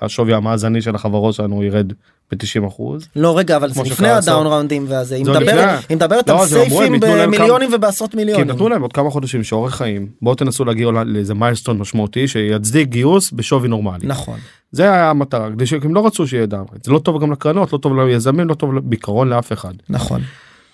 [0.00, 1.92] השווי המאזני של החברות שלנו ירד
[2.32, 3.08] ב-90 אחוז.
[3.16, 4.46] לא רגע אבל זה לפני ה down.
[4.46, 5.38] ראונדים והזה היא עוד
[5.90, 8.50] מדברת לא, על סייפים במיליונים ובעשרות כי מיליונים.
[8.50, 13.32] נתנו להם עוד כמה חודשים שאורך חיים בואו תנסו להגיע לאיזה milestone משמעותי שיצדיק גיוס
[13.32, 14.06] בשווי נורמלי.
[14.06, 14.38] נכון
[14.72, 17.72] זה היה המטרה כדי שהם לא רצו שיהיה down round זה לא טוב גם לקרנות
[17.72, 19.74] לא טוב ליזמים לא טוב בעיקרון לאף אחד.
[19.88, 20.20] נכון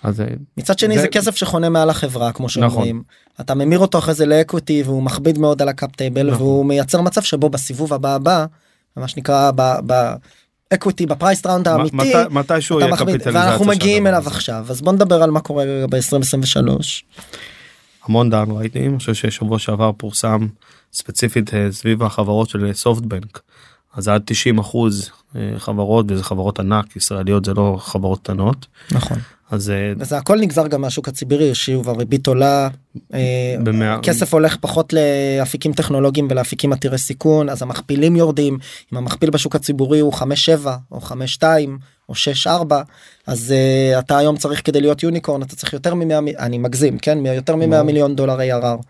[0.07, 0.25] אז אה,
[0.57, 2.49] מצד שני זה- זה כסף שחונה מעל החברה כמו נכון.
[2.69, 3.03] שאומרים
[3.41, 6.41] אתה ממיר אותו אחרי זה ל equity והוא מכביד מאוד על ה cap table נכון.
[6.41, 8.45] והוא מייצר מצב שבו בסיבוב הבא הבא
[8.95, 9.51] מה שנקרא
[10.71, 14.23] ב equity ב priced round האמיתי מתי- מתישהו אתה יהיה קפיטליזציה ואנחנו מגיעים אליו.
[14.27, 16.67] עכשיו אז בוא נדבר על מה קורה רגע ב-2023
[18.05, 20.47] המון דאונרייטים אני חושב ששבוע שעבר פורסם
[20.93, 23.39] ספציפית אה, סביב החברות של סופטבנק
[23.93, 29.17] אז עד 90 אחוז אה, חברות וזה חברות ענק ישראליות זה לא חברות קטנות נכון
[29.51, 32.67] אז אה, וזה הכל נגזר גם מהשוק הציבורי שוב הריבית עולה
[33.13, 33.19] אה,
[33.63, 38.57] במאה- כסף הולך פחות לאפיקים טכנולוגיים ולאפיקים עתירי סיכון אז המכפילים יורדים
[38.93, 40.21] אם המכפיל בשוק הציבורי הוא 5-7
[40.91, 40.99] או
[41.39, 41.43] 5-2
[42.09, 42.13] או
[42.45, 42.49] 6-4
[43.27, 43.53] אז
[43.95, 46.03] uh, אתה היום צריך כדי להיות יוניקורן אתה צריך יותר מ-100
[46.39, 47.83] אני מגזים כן יותר מ-100 ברור.
[47.83, 48.81] מיליון דולר ARR.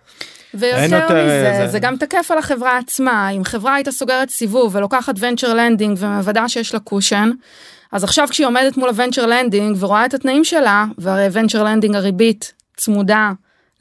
[0.53, 1.65] ויותר יותר, מזה אה, זה...
[1.65, 5.97] זה- זה גם תקף על החברה עצמה אם חברה הייתה סוגרת סיבוב ולוקחת venture lending
[5.99, 7.29] ומוודאת שיש לה cushion.
[7.91, 11.95] אז עכשיו כשהיא עומדת מול ה venture lending ורואה את התנאים שלה והרי venture lending
[11.95, 13.31] הריבית צמודה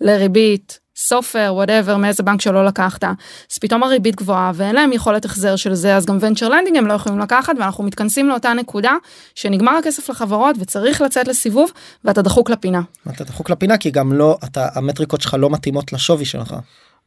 [0.00, 5.56] לריבית סופר whatever מאיזה בנק שלא לקחת אז פתאום הריבית גבוהה ואין להם יכולת החזר
[5.56, 8.92] של זה אז גם venture lending הם לא יכולים לקחת ואנחנו מתכנסים לאותה נקודה
[9.34, 11.70] שנגמר הכסף לחברות וצריך לצאת לסיבוב
[12.04, 12.80] ואתה דחוק לפינה.
[13.10, 16.54] אתה דחוק לפינה כי גם לא אתה המטריקות שלך לא מתאימות לשווי שלך.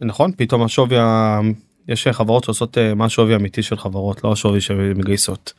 [0.01, 1.39] נכון פתאום השווי ה...
[1.87, 5.53] יש חברות שעושות אה, מה השווי האמיתי של חברות לא השווי שמגייסות.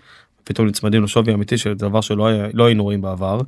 [0.45, 3.41] פתאום נצמדים לשווי האמיתי של דבר שלא היה- לא היינו רואים בעבר.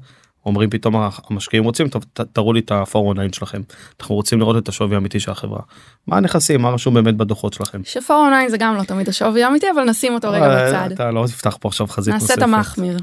[0.46, 0.94] אומרים פתאום
[1.30, 3.60] המשקיעים רוצים טוב ת- תראו לי את ה-409 שלכם
[4.00, 5.60] אנחנו רוצים לראות את השווי האמיתי של החברה.
[6.06, 7.80] מה הנכסים מה רשום באמת בדוחות שלכם.
[7.84, 8.10] ש-409
[8.50, 10.92] זה גם לא תמיד השווי האמיתי אבל נשים אותו רגע אה, בצד.
[10.92, 12.42] אתה לא תפתח פה עכשיו חזית נעשה את.
[12.42, 12.96] המחמיר.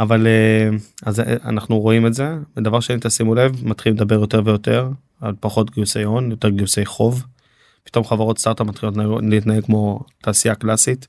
[0.00, 0.68] אבל אה,
[1.06, 4.88] אז אה, אנחנו רואים את זה ודבר שני תשימו לב מתחילים לדבר יותר ויותר
[5.20, 7.24] על פחות גיוסי הון יותר גיוסי חוב.
[7.84, 11.08] פתאום חברות סטארט-אפ מתחילות להתנהג כמו תעשייה קלאסית.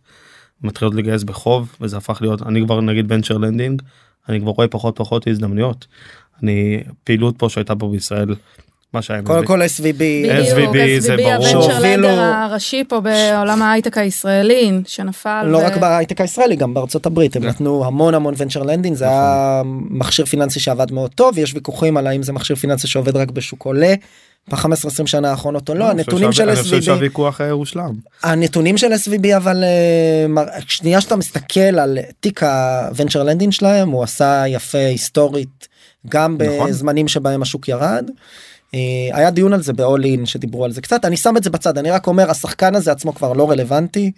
[0.64, 3.82] מתחילות לגייס בחוב וזה הפך להיות אני כבר נגיד venture lending
[4.30, 5.88] אני כבר רואה פחות פחות הזדמנויות.
[6.44, 8.36] אני פעילות פה שהייתה פה בישראל.
[8.94, 10.02] מה שהיה קודם כל SVB
[10.52, 11.34] SVB זה SVB, ברור.
[11.48, 15.44] ה venture שהובילו- הראשי פה בעולם ההייטק הישראלי שנפל.
[15.48, 17.48] לא ו- רק בהייטק הישראלי גם בארצות הברית הם כן.
[17.48, 22.08] נתנו המון המון venture lending זה היה מכשיר פיננסי שעבד מאוד טוב יש ויכוחים על
[22.08, 23.94] האם זה מכשיר פיננסי שעובד רק בשוק עולה.
[24.52, 24.66] ב-15-20
[25.08, 27.92] שנה האחרונות או לא הנתונים של שה- אני חושב SVB שהוויכוח אה, הושלם.
[28.24, 30.36] הנתונים של SVB אבל אה,
[30.68, 35.68] שנייה שאתה מסתכל על תיק ה venture lending שלהם הוא עשה יפה היסטורית
[36.10, 36.70] גם נכון.
[36.70, 38.10] בזמנים שבהם השוק ירד.
[38.76, 41.50] אה, היה דיון על זה ב-all in שדיברו על זה קצת אני שם את זה
[41.50, 44.12] בצד אני רק אומר השחקן הזה עצמו כבר לא רלוונטי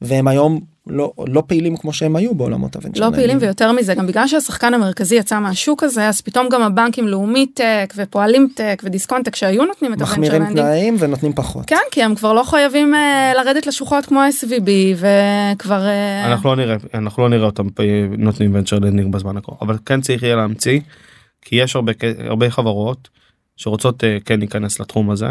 [0.00, 3.00] והם היום לא לא פעילים כמו שהם היו בעולמות ה venture.
[3.00, 7.08] לא פעילים ויותר מזה גם בגלל שהשחקן המרכזי יצא מהשוק הזה אז פתאום גם הבנקים
[7.08, 10.60] לאומי טק ופועלים טק ודיסקונט טק שהיו נותנים את ה venture מחמירים lending.
[10.60, 11.64] תנאים ונותנים פחות.
[11.66, 16.56] כן כי הם כבר לא חייבים אה, לרדת לשוחות כמו SVB וכבר אה, אנחנו לא
[16.56, 17.66] נראה אנחנו לא נראה אותם
[18.18, 20.80] נותנים ונצ'ר לנדינג בזמן הקרוב אבל כן צריך יהיה להמציא
[21.42, 23.08] כי יש הרבה הרבה חברות
[23.60, 25.28] שרוצות אה, כן להיכנס לתחום הזה.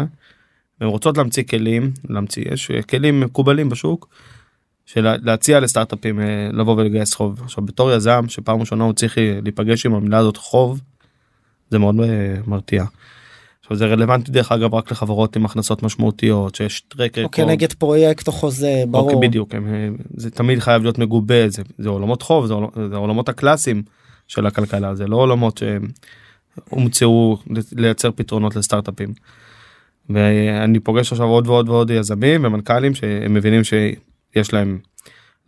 [0.80, 4.08] והן רוצות להמציא כלים להמציא יש אה, כלים מקובלים בשוק.
[4.86, 9.86] של להציע לסטארט-אפים אה, לבוא ולגייס חוב עכשיו בתור יזם שפעם ראשונה הוא צריך להיפגש
[9.86, 10.80] עם המילה הזאת חוב.
[11.70, 11.96] זה מאוד
[12.46, 12.84] מרתיע.
[13.60, 18.26] עכשיו זה רלוונטי דרך אגב רק לחברות עם הכנסות משמעותיות שיש track או כנגד פרויקט
[18.26, 19.12] או חוזה ברור.
[19.12, 19.54] אוקיי, בדיוק
[20.16, 23.82] זה תמיד חייב להיות מגובה זה, זה עולמות חוב זה, עול- זה העולמות הקלאסיים
[24.28, 25.62] של הכלכלה זה לא עולמות
[26.54, 27.38] שהומצאו
[27.76, 29.14] לייצר פתרונות לסטארט-אפים.
[30.10, 34.78] ואני פוגש עכשיו עוד ועוד ועוד יזמים ומנכ"לים שהם מבינים שיש להם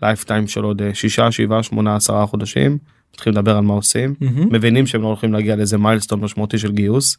[0.03, 2.79] lifetime של עוד 6 7 8 10 חודשים
[3.15, 4.53] מתחילים לדבר על מה עושים מהמם.
[4.53, 7.17] מבינים שהם לא הולכים להגיע לאיזה milestone משמעותי של גיוס.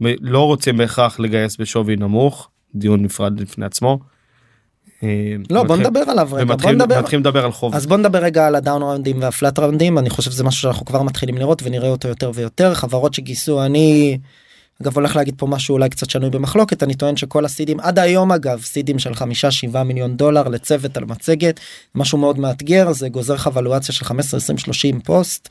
[0.00, 4.00] לא רוצים בהכרח לגייס בשווי נמוך דיון נפרד בפני עצמו.
[5.02, 7.00] אה, לא בוא נדבר עליו רגע בוא נדבר.
[7.00, 7.74] מתחיל לדבר על חוב.
[7.74, 11.02] אז בוא נדבר רגע על הדאון ראונדים והפלאט ראונדים אני חושב שזה משהו שאנחנו כבר
[11.02, 14.18] מתחילים לראות ונראה אותו יותר ויותר חברות שגייסו אני.
[14.82, 18.32] אגב הולך להגיד פה משהו אולי קצת שנוי במחלוקת אני טוען שכל הסידים עד היום
[18.32, 21.60] אגב סידים של חמישה שבעה מיליון דולר לצוות על מצגת
[21.94, 25.48] משהו מאוד מאתגר זה גוזר לך ולואציה של 15 20 30 פוסט.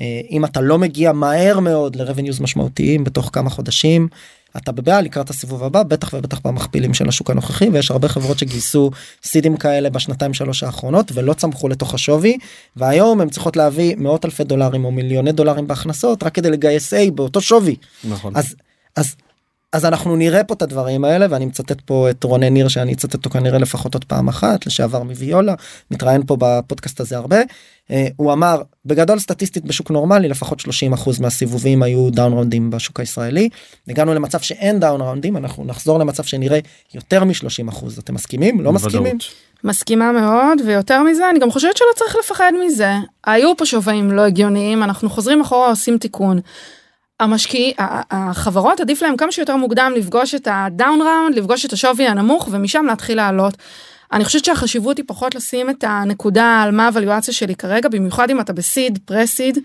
[0.00, 4.08] אה, אם אתה לא מגיע מהר מאוד לרבניוז משמעותיים בתוך כמה חודשים
[4.56, 8.90] אתה בבעיה לקראת הסיבוב הבא בטח ובטח במכפילים של השוק הנוכחי ויש הרבה חברות שגייסו
[9.22, 12.38] סידים כאלה בשנתיים שלוש האחרונות ולא צמחו לתוך השווי
[12.76, 17.10] והיום הן צריכות להביא מאות אלפי דולרים או מיליוני דולרים בהכנסות רק כדי לגייס A
[17.14, 18.36] באותו שווי נכון.
[18.36, 18.54] אז
[18.96, 19.16] אז
[19.72, 23.14] אז אנחנו נראה פה את הדברים האלה ואני מצטט פה את רונן ניר שאני אצטט
[23.14, 25.54] אותו כנראה לפחות עוד פעם אחת לשעבר מוויולה
[25.90, 27.40] מתראיין פה בפודקאסט הזה הרבה.
[27.90, 30.64] אה, הוא אמר בגדול סטטיסטית בשוק נורמלי לפחות 30%
[31.20, 33.48] מהסיבובים היו down ראונדים בשוק הישראלי
[33.88, 36.58] הגענו למצב שאין down ראונדים אנחנו נחזור למצב שנראה
[36.94, 39.18] יותר מ-30% אתם מסכימים לא מסכימים.
[39.64, 42.92] מסכימה מאוד ויותר מזה אני גם חושבת שלא צריך לפחד מזה
[43.26, 46.40] היו פה שווים לא הגיוניים אנחנו חוזרים אחורה עושים תיקון.
[47.20, 51.72] המשקיע ה- החברות עדיף להם כמה שיותר מוקדם לפגוש את ה down round לפגוש את
[51.72, 53.54] השווי הנמוך ומשם להתחיל לעלות.
[54.12, 58.40] אני חושבת שהחשיבות היא פחות לשים את הנקודה על מה הוואליואציה שלי כרגע במיוחד אם
[58.40, 59.58] אתה בסיד פרסיד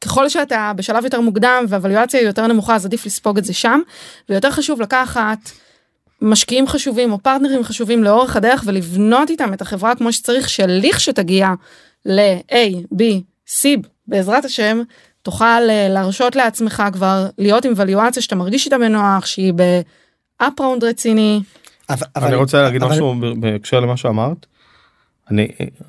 [0.00, 3.80] ככל שאתה בשלב יותר מוקדם והוואליואציה היא יותר נמוכה אז עדיף לספוג את זה שם
[4.28, 5.38] ויותר חשוב לקחת
[6.22, 11.48] משקיעים חשובים או פרטנרים חשובים לאורך הדרך ולבנות איתם את החברה כמו שצריך שלכשתגיע
[12.06, 13.02] ל-A, B,
[13.48, 13.62] C
[14.06, 14.82] בעזרת השם
[15.24, 20.84] תוכל אה, להרשות לעצמך כבר להיות עם וליואציה שאתה מרגיש איתה בנוח שהיא באפ ראונד
[20.84, 21.40] רציני.
[21.90, 24.46] אבל, אבל אני רוצה להגיד אבל- משהו בהקשר למה שאמרת.
[25.30, 25.48] אני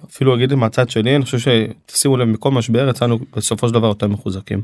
[0.09, 4.07] אפילו אגיד מהצד שלי אני חושב שתשימו לב מכל משבר יצאנו בסופו של דבר יותר
[4.07, 4.61] מחוזקים.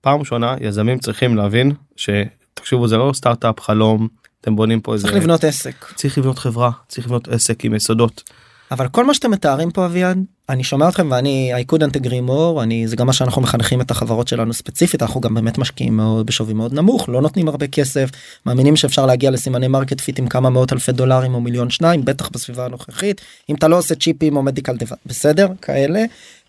[0.00, 4.08] פעם ראשונה יזמים צריכים להבין שתקשיבו זה לא סטארט-אפ חלום
[4.40, 8.22] אתם בונים פה איזה צריך לבנות עסק צריך לבנות חברה צריך לבנות עסק עם יסודות
[8.70, 12.62] אבל כל מה שאתם מתארים פה אביעד אני שומע אתכם ואני I couldn't agree more
[12.62, 16.26] אני זה גם מה שאנחנו מחנכים את החברות שלנו ספציפית אנחנו גם באמת משקיעים מאוד
[16.26, 18.10] בשווי מאוד נמוך לא נותנים הרבה כסף
[18.46, 22.28] מאמינים שאפשר להגיע לסימני market fit עם כמה מאות אלפי דולרים או מיליון שניים בטח
[22.28, 25.48] בסביבה הנוכחית אם אתה לא עושה צ'יפים או medical device בסדר?
[25.62, 26.04] כאלה.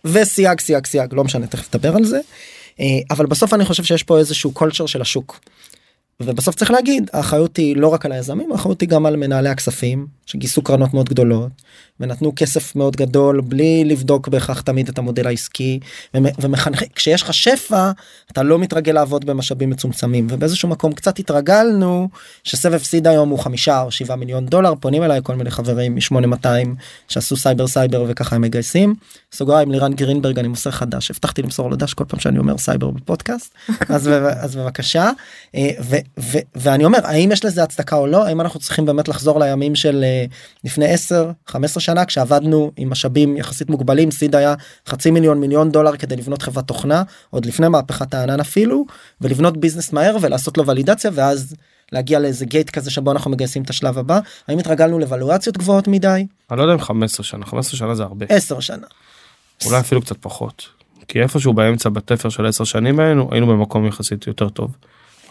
[0.06, 2.20] וסייג סייג סייג לא משנה תכף נדבר על זה.
[2.80, 5.40] אה, אבל בסוף אני חושב שיש פה איזשהו culture של השוק.
[6.26, 10.08] ובסוף צריך להגיד האחריות היא לא רק על היזמים האחריות היא גם על מנהלי הכספים
[10.26, 11.52] שגייסו קרנות מאוד גדולות
[12.00, 15.80] ונתנו כסף מאוד גדול בלי לבדוק בהכרח תמיד את המודל העסקי
[16.14, 17.92] ומ- ומחנכים כשיש לך שפע
[18.32, 22.10] אתה לא מתרגל לעבוד במשאבים מצומצמים ובאיזשהו מקום קצת התרגלנו
[22.44, 26.46] שסבב seed היום הוא חמישה או שבעה מיליון דולר פונים אליי כל מיני חברים מ-8200
[27.08, 28.96] שעשו סייבר סייבר וככה הם מגייסים.
[29.34, 32.58] סוגריים לירן גרינברג אני מוסר לך דש הבטחתי למסור לו דש כל פעם שאני אומר
[32.58, 33.54] סייבר בפודקאסט
[33.90, 35.10] אז, אז בבקשה.
[35.56, 35.96] אה, ו,
[36.56, 38.26] ואני אומר האם יש לזה הצדקה או לא?
[38.26, 40.26] האם אנחנו צריכים באמת לחזור לימים של אה,
[40.63, 44.56] לפני 10 15 שנה כשעבדנו עם משאבים יחסית מוגבלים seed היה
[44.88, 48.86] חצי מיליון מיליון דולר כדי לבנות חברת תוכנה עוד לפני מהפכת הענן אפילו
[49.21, 51.56] ולבנות ביזנס מהר ולעשות לו ולידציה ואז
[51.91, 54.19] להגיע לאיזה גייט כזה שבו אנחנו מגייסים את השלב הבא?
[54.47, 56.26] האם התרגלנו לוולואציות גבוהות מדי?
[56.52, 58.26] אני לא יודע אם 15 שנה 15 שנה זה הרבה.
[58.30, 58.88] 10 שנה.
[59.65, 60.67] אולי אפילו קצת פחות.
[61.08, 64.76] כי איפשהו באמצע בתפר של 10 שנים היינו היינו במקום יחסית יותר טוב.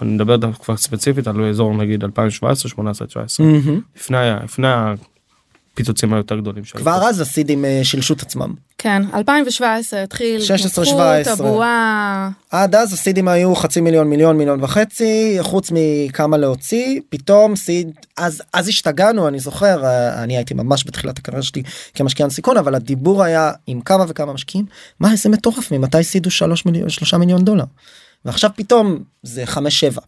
[0.02, 3.80] אני מדבר כבר ספציפית על אזור נגיד 2017 18 19 מהמם.
[3.96, 4.68] לפני ה- לפני
[5.72, 7.02] הפיצוצים היותר גדולים שהיו כבר.
[7.08, 8.54] אז הסידים אה, שילשו את עצמם.
[8.78, 11.32] כן, 2017 התחיל 16, התפתחות, 17.
[11.48, 17.90] הבועה, עד אז הסידים היו חצי מיליון מיליון מיליון וחצי חוץ מכמה להוציא פתאום סיד
[18.16, 21.62] אז אז השתגענו אני זוכר אה, אני הייתי ממש בתחילת הקריירה שלי
[21.94, 24.66] כמשקיען סיכון אבל הדיבור היה עם כמה וכמה משקיעים
[25.00, 27.64] מה איזה מטורף ממתי סידו 3 מיליון 3 מיליון דולר.
[28.24, 30.00] ועכשיו פתאום זה 5 7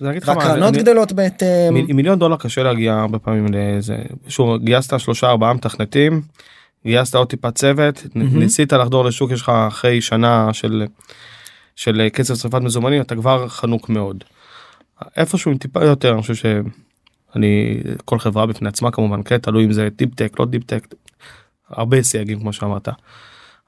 [0.00, 1.76] אז אני אגיד לך מה, והקרנות אני- גדלות בהתאם.
[1.88, 3.96] עם מיליון דולר קשה להגיע הרבה פעמים לזה
[4.28, 6.22] שוב גייסת שלושה ארבעה מתכנתים
[6.86, 8.38] גייסת עוד טיפה צוות מהמם.
[8.38, 10.84] ניסית לחדור לשוק יש לך אחרי שנה של
[11.76, 14.24] של קצב שרפת מזומנים אתה כבר חנוק מאוד.
[15.16, 19.72] איפשהו עם טיפה יותר אני חושב שאני כל חברה בפני עצמה כמובן כן תלוי אם
[19.72, 20.86] זה deep tech לא deep tech
[21.70, 22.88] הרבה סייגים כמו שאמרת.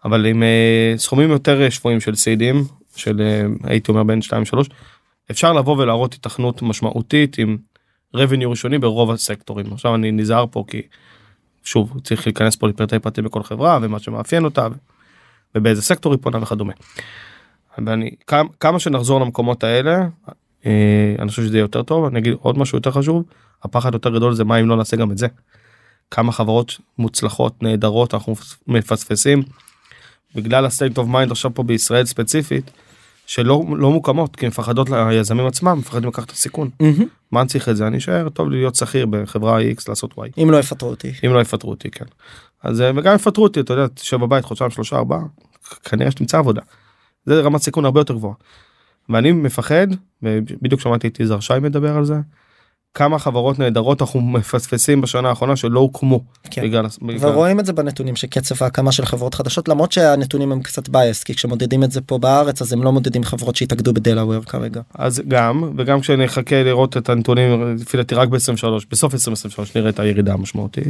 [0.05, 2.65] אבל עם אה, סכומים יותר אה, שפויים של seed ים
[2.97, 4.69] של אה, הייתי אומר בין 2 3
[5.31, 7.57] אפשר לבוא ולהראות התכנות משמעותית עם
[8.17, 10.83] revenue ראשוני ברוב הסקטורים עכשיו אני נזהר פה כי
[11.65, 14.69] שוב צריך להיכנס פה לפרטי פרטים בכל חברה ומה שמאפיין אותה
[15.55, 16.73] ובאיזה סקטור היא פונה וכדומה.
[17.87, 20.09] ואני כמה, כמה שנחזור למקומות האלה
[20.67, 23.25] אה, אני חושב שזה יותר טוב אני אגיד עוד משהו יותר חשוב
[23.63, 25.27] הפחד יותר גדול זה מה אם לא נעשה גם את זה.
[26.11, 28.35] כמה חברות מוצלחות נהדרות אנחנו
[28.67, 29.43] מפספסים
[30.35, 32.71] בגלל ה-state of mind עכשיו פה בישראל ספציפית
[33.27, 37.07] שלא לא מוקמות כי מפחדות ליזמים עצמם מפחדים לקחת את הסיכון מהמם.
[37.33, 40.51] מה אני צריך את זה אני אשאר טוב להיות שכיר בחברה x לעשות y אם
[40.51, 41.13] לא יפטרו אותי.
[41.27, 42.05] אם לא יפטרו אותי כן.
[42.63, 45.21] אז אה, וגם יפטרו אותי אתה יודע תשב בבית חודשיים שלושה ארבעה
[45.85, 46.61] כנראה שתמצא עבודה.
[47.27, 48.35] זה רמת סיכון הרבה יותר גבוהה.
[49.09, 49.87] ואני מפחד
[50.23, 52.15] ובדיוק שמעתי את יזהר שי מדבר על זה.
[52.95, 56.63] כמה חברות נהדרות אנחנו מפספסים בשנה האחרונה שלא הוקמו כן.
[56.63, 60.89] בגלל, בגלל ורואים את זה בנתונים שקצב ההקמה של חברות חדשות למרות שהנתונים הם קצת
[60.89, 64.81] בייס כי כשמודדים את זה פה בארץ אז הם לא מודדים חברות שהתאגדו בדלאוור כרגע.
[64.95, 69.99] אז גם וגם כשנחכה לראות את הנתונים לפי דעתי רק ב-23 בסוף 2023 נראה את
[69.99, 70.87] הירידה המשמעותית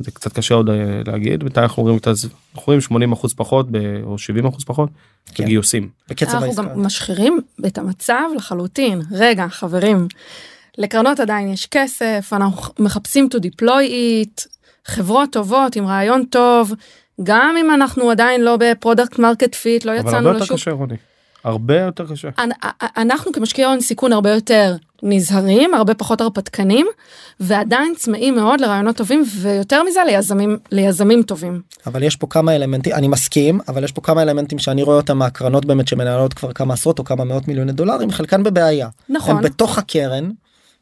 [0.00, 0.74] זה קצת קשה עוד אה,
[1.06, 2.24] להגיד בינתיים אנחנו רואים את הז...
[2.24, 3.76] אנחנו רואים 80 אחוז פחות ב...
[4.02, 4.90] או 70 אחוז פחות
[5.34, 5.44] כן.
[5.44, 5.88] בגיוסים.
[6.08, 6.62] בקצב אנחנו.
[6.62, 9.02] גם משחירים את המצב לחלוטין.
[9.12, 10.08] רגע, חברים,
[10.78, 14.46] לקרנות עדיין יש כסף, אנחנו מחפשים to deploy it,
[14.86, 16.74] חברות טובות עם רעיון טוב,
[17.22, 20.56] גם אם אנחנו עדיין לא ב product market fit, לא אבל הרבה יצאנו יותר לשוק.
[20.56, 20.94] קשה רוני.
[21.44, 22.28] הרבה יותר קשה.
[22.38, 22.50] אנ-
[22.96, 26.86] אנחנו כמשקיעי הון סיכון הרבה יותר נזהרים, הרבה פחות הרפתקנים,
[27.40, 31.60] ועדיין צמאים מאוד לרעיונות טובים, ויותר מזה ליזמים, ליזמים טובים.
[31.86, 35.18] אבל יש פה כמה אלמנטים אני מסכים אבל יש פה כמה אלמנטים שאני רואה אותם
[35.18, 38.88] מהקרנות באמת שמנהלות כבר כמה עשרות או כמה מאות מיליוני דולרים חלקן בבעיה.
[39.08, 39.36] נכון.
[39.36, 40.30] הם בתוך הקרן.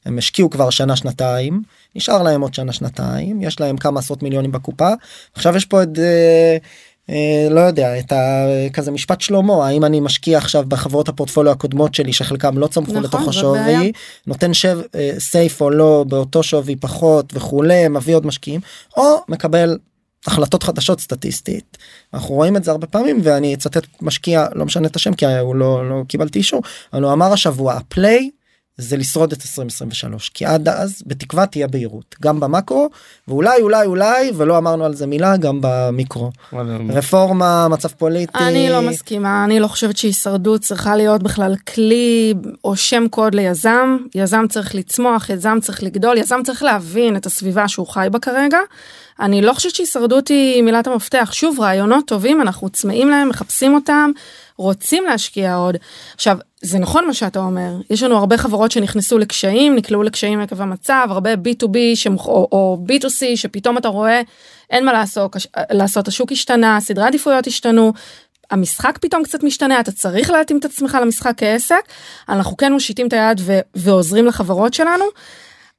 [0.08, 1.62] הם השקיעו כבר שנה שנתיים
[1.94, 4.88] נשאר להם עוד שנה שנתיים יש להם כמה עשרות מיליונים בקופה
[5.34, 6.56] עכשיו יש פה את אה,
[7.10, 11.94] אה, לא יודע את ה, כזה משפט שלמה האם אני משקיע עכשיו בחברות הפורטפוליו הקודמות
[11.94, 13.90] שלי שחלקם לא צמחו נכון, לתוך השווי בעיה.
[14.26, 18.60] נותן שב אה, סייף או לא באותו שווי פחות וכולי מביא עוד משקיעים
[18.96, 19.78] או מקבל
[20.26, 21.78] החלטות חדשות סטטיסטית
[22.14, 25.54] אנחנו רואים את זה הרבה פעמים ואני אצטט משקיע לא משנה את השם כי הוא
[25.54, 28.30] לא לא קיבלתי אישור אבל הוא אמר השבוע הפליי
[28.78, 32.90] זה לשרוד את 2023 כי עד אז בתקווה תהיה בהירות גם במקרו
[33.28, 36.30] ואולי אולי אולי ולא אמרנו על זה מילה גם במיקרו
[36.88, 42.76] רפורמה מצב פוליטי אני לא מסכימה, אני לא חושבת שהישרדות צריכה להיות בכלל כלי או
[42.76, 43.96] שם קוד ליזם.
[44.14, 48.58] יזם צריך לצמוח, יזם צריך לגדול, יזם צריך להבין את הסביבה שהוא חי בה כרגע.
[49.20, 51.30] אני לא חושבת שהישרדות היא מילת המפתח.
[51.32, 54.10] שוב, רעיונות טובים, אנחנו צמאים להם, מחפשים אותם,
[54.56, 55.76] רוצים להשקיע עוד.
[56.14, 60.60] עכשיו, זה נכון מה שאתה אומר, יש לנו הרבה חברות שנכנסו לקשיים, נקלעו לקשיים עקב
[60.60, 62.26] המצב, הרבה B2B שמוכ...
[62.26, 64.20] או, או B2C שפתאום אתה רואה,
[64.70, 65.36] אין מה לעשות,
[65.70, 67.92] לעשות, השוק השתנה, סדרי עדיפויות השתנו,
[68.50, 71.82] המשחק פתאום קצת משתנה, אתה צריך להתאים את עצמך למשחק כעסק,
[72.28, 75.04] אנחנו כן מושיטים את היד ו- ועוזרים לחברות שלנו.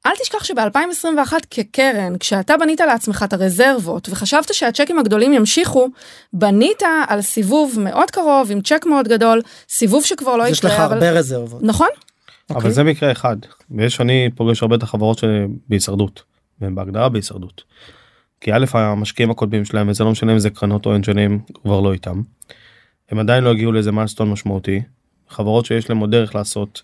[0.06, 5.88] אל תשכח שב-2021 כקרן, כשאתה בנית לעצמך את הרזרבות וחשבת שהצ'קים הגדולים ימשיכו,
[6.32, 10.72] בנית על סיבוב מאוד קרוב עם צ'ק מאוד גדול, סיבוב שכבר לא אז יש לך
[10.72, 10.94] יקרה, אבל...
[10.94, 11.62] הרבה רזרבות.
[11.62, 11.88] נכון?
[12.50, 12.70] אבל אוקיי?
[12.70, 13.36] זה מקרה אחד
[13.70, 16.22] ויש אני פוגש הרבה את החברות שבהישרדות
[16.60, 17.62] והם בהגדרה בהישרדות.
[18.40, 21.92] כי א' המשקיעים הקודמים שלהם וזה לא משנה אם זה קרנות או אנג'לים כבר לא
[21.92, 22.22] איתם.
[23.10, 24.82] הם עדיין לא הגיעו לאיזה מיילסטון משמעותי.
[25.28, 26.82] חברות שיש להם עוד דרך לעשות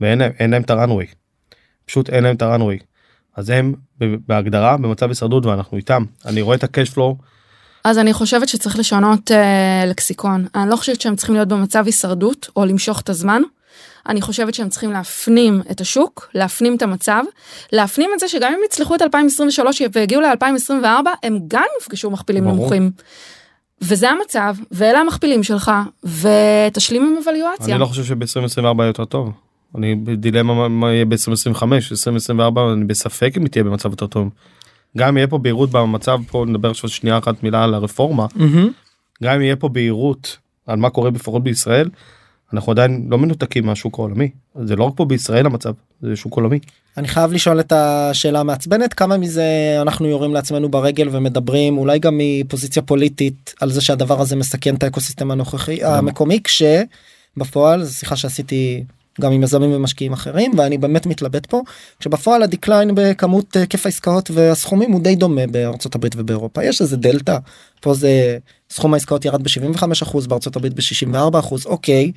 [0.00, 1.06] ואין להם, אין להם את הראנווי.
[1.86, 2.78] פשוט אין להם את הראנווי.
[3.36, 6.04] אז הם בהגדרה במצב הישרדות ואנחנו איתם.
[6.26, 7.16] אני רואה את הקש פלואו
[7.84, 10.46] אז אני חושבת שצריך לשנות אה, לקסיקון.
[10.54, 13.42] אני לא חושבת שהם צריכים להיות במצב הישרדות או למשוך את הזמן.
[14.08, 17.22] אני חושבת שהם צריכים להפנים את השוק, להפנים את המצב,
[17.72, 20.84] להפנים את זה שגם אם יצלחו את 2023 והגיעו ל-2024,
[21.22, 22.56] הם גם יפגשו מכפילים ברור.
[22.56, 22.90] נמוכים.
[23.80, 25.70] וזה המצב, ואלה המכפילים שלך,
[26.04, 27.74] ותשלים עם אבליואציה.
[27.74, 29.32] אני לא חושב שב-2024 יהיה יותר טוב.
[29.78, 34.28] אני בדילמה מה- יהיה ב-2025 2024 אני בספק אם היא תהיה במצב יותר טוב.
[34.96, 38.26] גם אם יהיה פה בהירות במצב פה נדבר עכשיו שנייה אחת מילה על הרפורמה
[39.22, 41.88] גם אם יהיה פה בהירות על מה קורה לפחות בישראל
[42.52, 44.30] אנחנו עדיין לא מנותקים מהשוק העולמי
[44.64, 46.58] זה לא רק פה בישראל המצב זה שוק עולמי.
[46.96, 49.44] אני חייב לשאול את השאלה המעצבנת כמה מזה
[49.82, 54.82] אנחנו יורים לעצמנו ברגל ומדברים אולי גם מפוזיציה פוליטית על זה שהדבר הזה מסכן את
[54.82, 58.84] האקוסיסטם הנוכחי המקומי כשבפועל זו שיחה שעשיתי
[59.20, 61.62] גם עם יזמים ומשקיעים אחרים ואני באמת מתלבט פה
[62.00, 67.38] כשבפועל הדקליין בכמות היקף העסקאות והסכומים הוא די דומה בארצות הברית ובאירופה יש איזה דלתא
[67.80, 68.38] פה זה
[68.70, 72.12] סכום העסקאות ירד ב-75% בארצות הברית ב-64% אוקיי.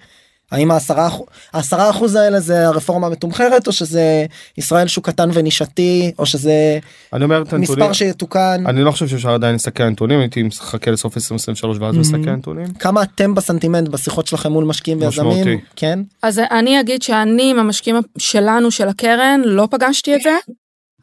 [0.52, 4.26] האם העשרה אחוז- העשרה אחוז האלה זה הרפורמה המתומחרת או שזה
[4.58, 6.80] ישראל שוק קטן ונישתי או שזה
[7.14, 10.92] אני אומר את הנתונים מספר שיתוקן אני לא חושב שאפשר עדיין על נתונים הייתי מחכה
[10.92, 12.68] לסוף 2023 ואז מסתכל על נתונים.
[12.74, 15.60] כמה אתם בסנטימנט בשיחות שלכם מול משקיעים ויזמים.
[15.76, 20.36] כן אז אני אגיד שאני עם המשקיעים שלנו של הקרן לא פגשתי את זה.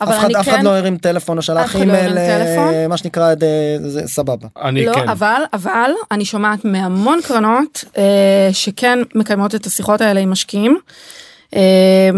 [0.02, 2.88] אבל אף אחד אני אף אחד כן, לא הרים טלפון או שלח לא אימייל אה.
[2.88, 5.08] מה שנקרא אה, זה סבבה אני לא, כן.
[5.08, 10.78] אבל אבל אני שומעת מהמון קרנות אה, שכן מקיימות את השיחות האלה עם משקיעים.
[11.56, 12.10] אה,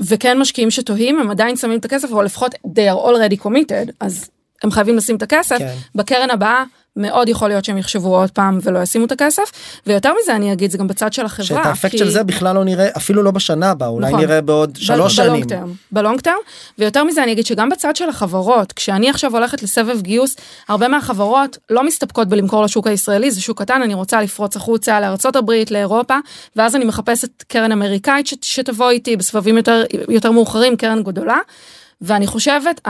[0.00, 4.30] וכן משקיעים שתוהים הם עדיין שמים את הכסף או לפחות they are already committed אז
[4.62, 5.74] הם חייבים לשים את הכסף כן.
[5.94, 6.64] בקרן הבאה
[6.96, 9.42] מאוד יכול להיות שהם יחשבו עוד פעם ולא ישימו את הכסף
[9.86, 11.44] ויותר מזה אני אגיד זה גם בצד של החברה.
[11.46, 14.20] שאת האפקט כי- של זה בכלל לא נראה אפילו לא בשנה הבאה אולי נכון.
[14.20, 15.30] נראה בעוד שלוש ב- שנים.
[15.30, 16.34] בלונג טרם, בלונג טרם
[16.78, 20.36] ויותר מזה אני אגיד שגם בצד של החברות כשאני עכשיו הולכת לסבב גיוס
[20.68, 25.36] הרבה מהחברות לא מסתפקות בלמכור לשוק הישראלי זה שוק קטן אני רוצה לפרוץ החוצה לארצות
[25.36, 26.16] הברית לאירופה
[26.56, 31.38] ואז אני מחפשת קרן אמריקאית ש- שתבוא איתי בסבבים יותר יותר מאוחרים קרן גדולה
[32.00, 32.80] ואני חושבת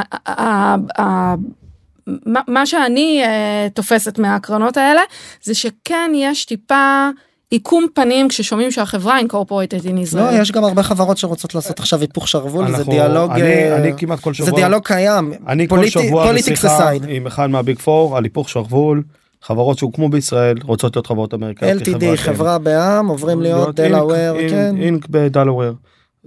[2.07, 5.01] מה- מה שאני אה, תופסת מהקרנות האלה
[5.43, 7.09] זה שכן יש טיפה
[7.51, 10.17] עיקום פנים כששומעים שהחברה incorporated in Israel.
[10.17, 13.93] לא יש גם הרבה חברות שרוצות לעשות עכשיו היפוך שרוול זה דיאלוג אני- אה, אני
[13.97, 16.91] כמעט כל זה שבוע דיאלוג קיים אני כל פוליטי- שבוע politics בשיחה.
[17.09, 19.03] עם אחד מהביג פור על היפוך שרוול
[19.43, 21.83] חברות שהוקמו בישראל רוצות להיות חברות אמריקאיות.
[21.83, 22.05] LTD.
[22.17, 24.75] חברה בע"מ עוברים להיות דלאוור אינק- כן.
[24.83, 25.73] אינק בדלאוור.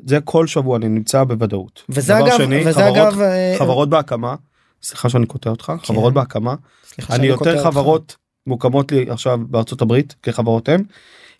[0.05, 1.83] זה כל שבוע אני נמצא בוודאות.
[1.89, 4.35] וזה אגב שני, וזה חברות- אגב אה, חברות בהקמה
[4.85, 6.55] סליחה שאני קוטע אותך חברות בהקמה
[7.09, 7.67] אני יותר אותך.
[7.67, 8.15] חברות
[8.47, 10.83] מוקמות לי עכשיו בארצות הברית כחברות אם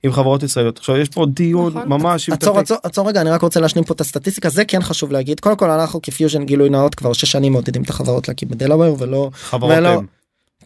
[0.03, 1.89] עם חברות ישראליות עכשיו יש פה דיון נכון.
[1.89, 5.11] ממש עצור עצור עצור רגע אני רק רוצה להשלים פה את הסטטיסטיקה זה כן חשוב
[5.11, 8.95] להגיד קודם כל אנחנו כפיוז'ן גילוי נאות כבר שש שנים מעודדים את החברות להקים בדלאוור
[8.99, 10.01] ולא חברות ולא-.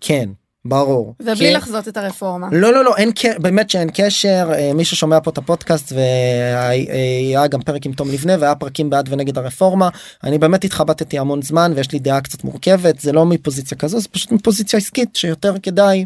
[0.02, 0.30] כן
[0.66, 1.14] ברור.
[1.20, 2.48] ובלי כי- לחזות את הרפורמה.
[2.52, 7.48] לא לא לא אין ק- באמת שאין קשר אה, מי ששומע פה את הפודקאסט והיה
[7.48, 9.90] גם פרק עם תום לבנה והיה פרקים בעד ונגד הרפורמה
[10.24, 14.08] אני באמת התחבטתי המון זמן ויש לי דעה קצת מורכבת זה לא מפוזיציה כזו זה
[14.12, 16.06] פשוט מפוזיציה עסקית שיותר כדאי.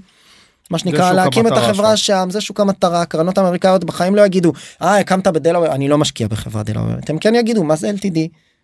[0.72, 2.06] מה שנקרא להקים את החברה שלך.
[2.06, 6.28] שם זה שוק המטרה קרנות אמריקאיות בחיים לא יגידו אה הקמת בדלאוור אני לא משקיע
[6.28, 8.18] בחברה דלאוור הם כן יגידו מה זה LTD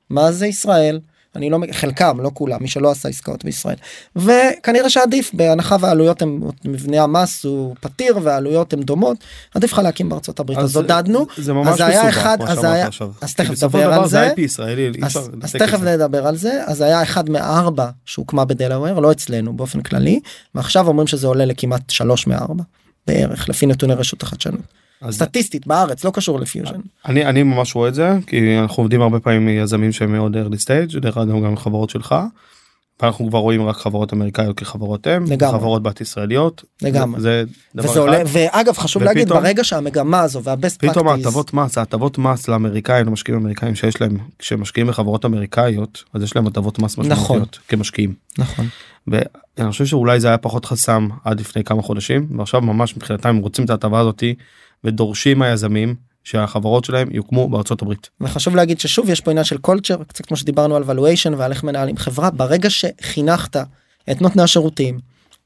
[0.10, 1.00] מה זה ישראל
[1.36, 3.76] אני לא חלקם לא כולם מי שלא עשה עסקאות בישראל.
[4.16, 9.18] וכנראה שעדיף בהנחה והעלויות הם מבנה המס הוא פתיר והעלויות הן דומות
[9.56, 10.60] עדיף לך להקים בארצות הברית.
[10.60, 13.12] אז עודדנו זה ממש אז היה אחד אז היה עכשיו.
[13.22, 15.82] אז תכף נדבר על זה ישראלי אז, אז להתעסק תכף.
[15.82, 16.64] נדבר על זה.
[16.66, 20.20] אז היה אחד מארבע שהוקמה בדלאוור לא אצלנו באופן כללי
[20.56, 22.64] ועכשיו אומרים שזה עולה לכמעט שלוש מארבע
[23.08, 24.62] בערך לפי נתוני רשות החדשנות.
[24.62, 24.68] אז
[25.12, 29.20] סטטיסטית בארץ לא קשור לפיוז'ן אני אני ממש רואה את זה כי אנחנו עובדים הרבה
[29.20, 32.16] פעמים עם יזמים שהם מאוד early stage דרך אגב גם חברות שלך.
[33.02, 35.60] ואנחנו כבר רואים רק חברות אמריקאיות כחברות אם לגמרי.
[35.60, 37.22] חברות בת ישראליות לגמרי.
[37.22, 37.44] זה
[37.76, 38.30] דבר וזה עולה אחד.
[38.34, 43.06] ואגב חשוב להגיד ופתאום- ברגע שהמגמה הזו והבסט פתאום פרקטיס ההטבות מס ההטבות מס לאמריקאים
[43.06, 47.12] למשקיעים אמריקאים שיש להם כשהם משקיעים בחברות אמריקאיות אז יש להם הטבות מס נכון.
[47.12, 48.14] משמעותיות כמשקיעים.
[48.38, 48.66] נכון
[49.08, 53.38] ואני חושב שאולי זה היה פחות חסם עד לפני כמה חודשים ועכשיו ממש מבחינתם הם
[53.38, 54.36] רוצים את ההטבה הזאתי
[54.84, 58.10] ודורשים מהיזמים שהחברות שלהם יוקמו בארצות הברית.
[58.22, 61.64] וחשוב להגיד ששוב יש פה עניין של קולצ'ר קצת כמו שדיברנו על valuation ועל איך
[61.64, 63.58] מנהלים חברה ברגע שחינכת
[64.12, 65.00] את נותני השירותים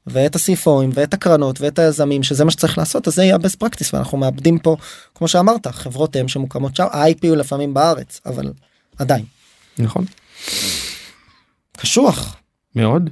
[0.06, 3.90] ואת ה-CFOים ואת הקרנות ואת היזמים שזה מה שצריך לעשות אז זה יהיה best practice
[3.92, 4.76] ואנחנו מאבדים פה
[5.14, 8.52] כמו שאמרת חברות אם שמוקמות שם ה-IP הוא לפעמים בארץ אבל
[8.98, 9.24] עדיין
[9.78, 10.04] נכון?
[11.76, 12.36] קשוח
[12.76, 13.10] מאוד.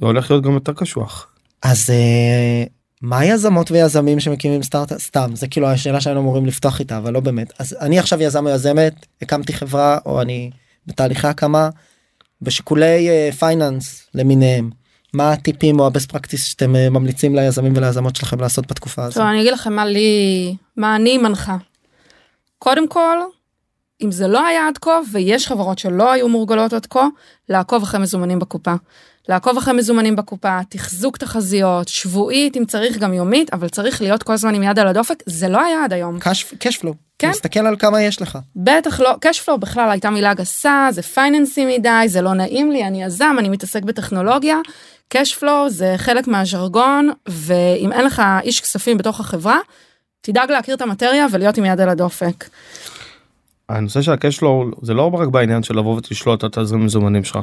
[0.00, 1.26] זה הולך להיות גם יותר קשוח.
[1.62, 2.64] אז אה,
[3.02, 7.20] מה יזמות ויזמים שמקימים סטארטאפ סתם זה כאילו השאלה שהיינו אמורים לפתוח איתה אבל לא
[7.20, 10.50] באמת אז אני עכשיו יזם או יזמת הקמתי חברה או אני
[10.86, 11.68] בתהליכי הקמה
[12.42, 14.70] בשיקולי finance למיניהם
[15.14, 19.14] מה הטיפים או ה best practice שאתם אה, ממליצים ליזמים וליזמות שלכם לעשות בתקופה הזו.
[19.14, 21.56] טוב, אני אגיד לכם מה לי, מה אני מנחה.
[22.58, 23.18] קודם כל,
[24.02, 27.06] אם זה לא היה עד כה, ויש חברות שלא היו מורגלות עד כה,
[27.48, 28.74] לעקוב אחרי מזומנים בקופה.
[29.28, 34.32] לעקוב אחרי מזומנים בקופה, תחזוק תחזיות, שבועית אם צריך גם יומית, אבל צריך להיות כל
[34.32, 36.18] הזמן עם יד על הדופק, זה לא היה עד היום.
[36.58, 36.94] קשפלו.
[37.18, 37.30] כן.
[37.30, 38.38] מסתכל על כמה יש לך.
[38.56, 43.02] בטח לא, cashflow בכלל הייתה מילה גסה, זה פייננסי מדי, זה לא נעים לי, אני
[43.02, 44.56] יזם, אני מתעסק בטכנולוגיה.
[45.14, 49.58] cashflow זה חלק מהז'רגון, ואם אין לך איש כספים בתוך החברה,
[50.20, 52.44] תדאג להכיר את המטריה ולהיות עם יד על הדופק.
[53.68, 57.38] הנושא של הקשלו זה לא רק בעניין של לבוא ולשלוט על תזרים מזומנים שלך.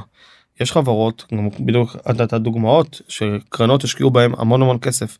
[0.59, 1.25] יש חברות
[1.59, 5.17] בדיוק נתת דוגמאות שקרנות השקיעו בהם המון המון כסף.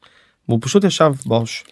[0.50, 1.64] והוא פשוט ישב בעו"ש.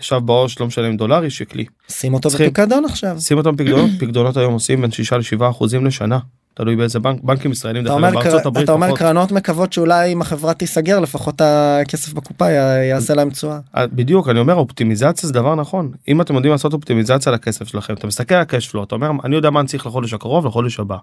[0.00, 1.64] ישב בעו"ש לא משלם דולרי שקלי.
[1.88, 3.20] שים אותו צריכים- בפיקדון עכשיו.
[3.20, 6.18] שים אותם פקדונות פקדונות היום עושים בין 6 ל-7 אחוזים לשנה.
[6.54, 8.98] תלוי באיזה בנק בנקים ישראלים אתה דרך אומר, אגב, בארצות הברית אתה אומר פחות.
[8.98, 13.58] קרנות מקוות שאולי אם החברה תיסגר לפחות הכסף בקופה י- יעשה להם תשואה.
[13.76, 17.94] אה, בדיוק אני אומר אופטימיזציה זה דבר נכון אם אתם יודעים לעשות אופטימיזציה לכסף שלכם
[17.94, 20.96] אתה מסתכל על הקשפלו אתה אומר אני יודע מה אני צריך לחודש הקרוב לחודש הבא.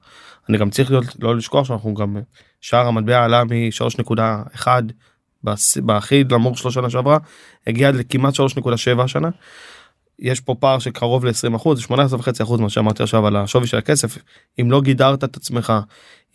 [0.50, 2.18] אני גם צריך להיות לא לשכוח שאנחנו גם
[2.62, 4.68] שער המטבע עלה מ-3.1
[5.82, 7.18] בהכי נמוך שלו שנה שעברה
[7.68, 9.30] הגיע לכמעט 3.7 השנה.
[10.22, 13.68] יש פה פער של קרוב ל-20 אחוז 18 וחצי אחוז מה שאמרתי עכשיו על השווי
[13.68, 14.18] של הכסף
[14.62, 15.74] אם לא גידרת את עצמך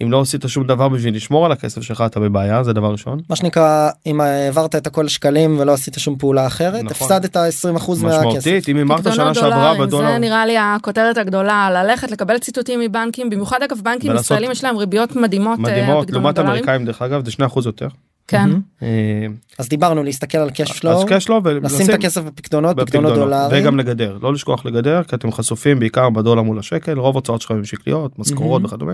[0.03, 3.21] אם לא עשית שום דבר בשביל לשמור על הכסף שלך אתה בבעיה זה דבר ראשון.
[3.31, 6.87] מה שנקרא אם העברת את הכל לשקלים ולא עשית שום פעולה אחרת נכון.
[6.91, 8.19] הפסדת 20 אחוז מהכסף.
[8.27, 10.13] משמעותית אם הימרת פקדונות שנה שעברה בדולר.
[10.13, 14.65] זה נראה לי הכותרת הגדולה, ללכת לקבל ציטוטים מבנקים, במיוחד אגב בנקים ולעשות- ישראלים יש
[14.65, 16.39] להם ריביות מדהימות, אה, מדהימות לעומת.
[16.39, 17.89] אמריקאים דרך אגב זה 2 אחוז יותר.
[18.29, 18.51] כן.
[18.83, 19.27] אה,
[19.59, 23.63] אז דיברנו להסתכל על cash flow, אז קשלו לשים את הכסף בפקדונות, פקדונות בפקדונות דולרים.
[23.63, 27.55] וגם לגדר לא לשכוח לגדר כי אתם חשופים בעיקר בדולר מול השקל רוב הוצאות שלכם
[27.55, 28.65] הם שקליות משכורות.
[28.65, 28.93] וכדומה.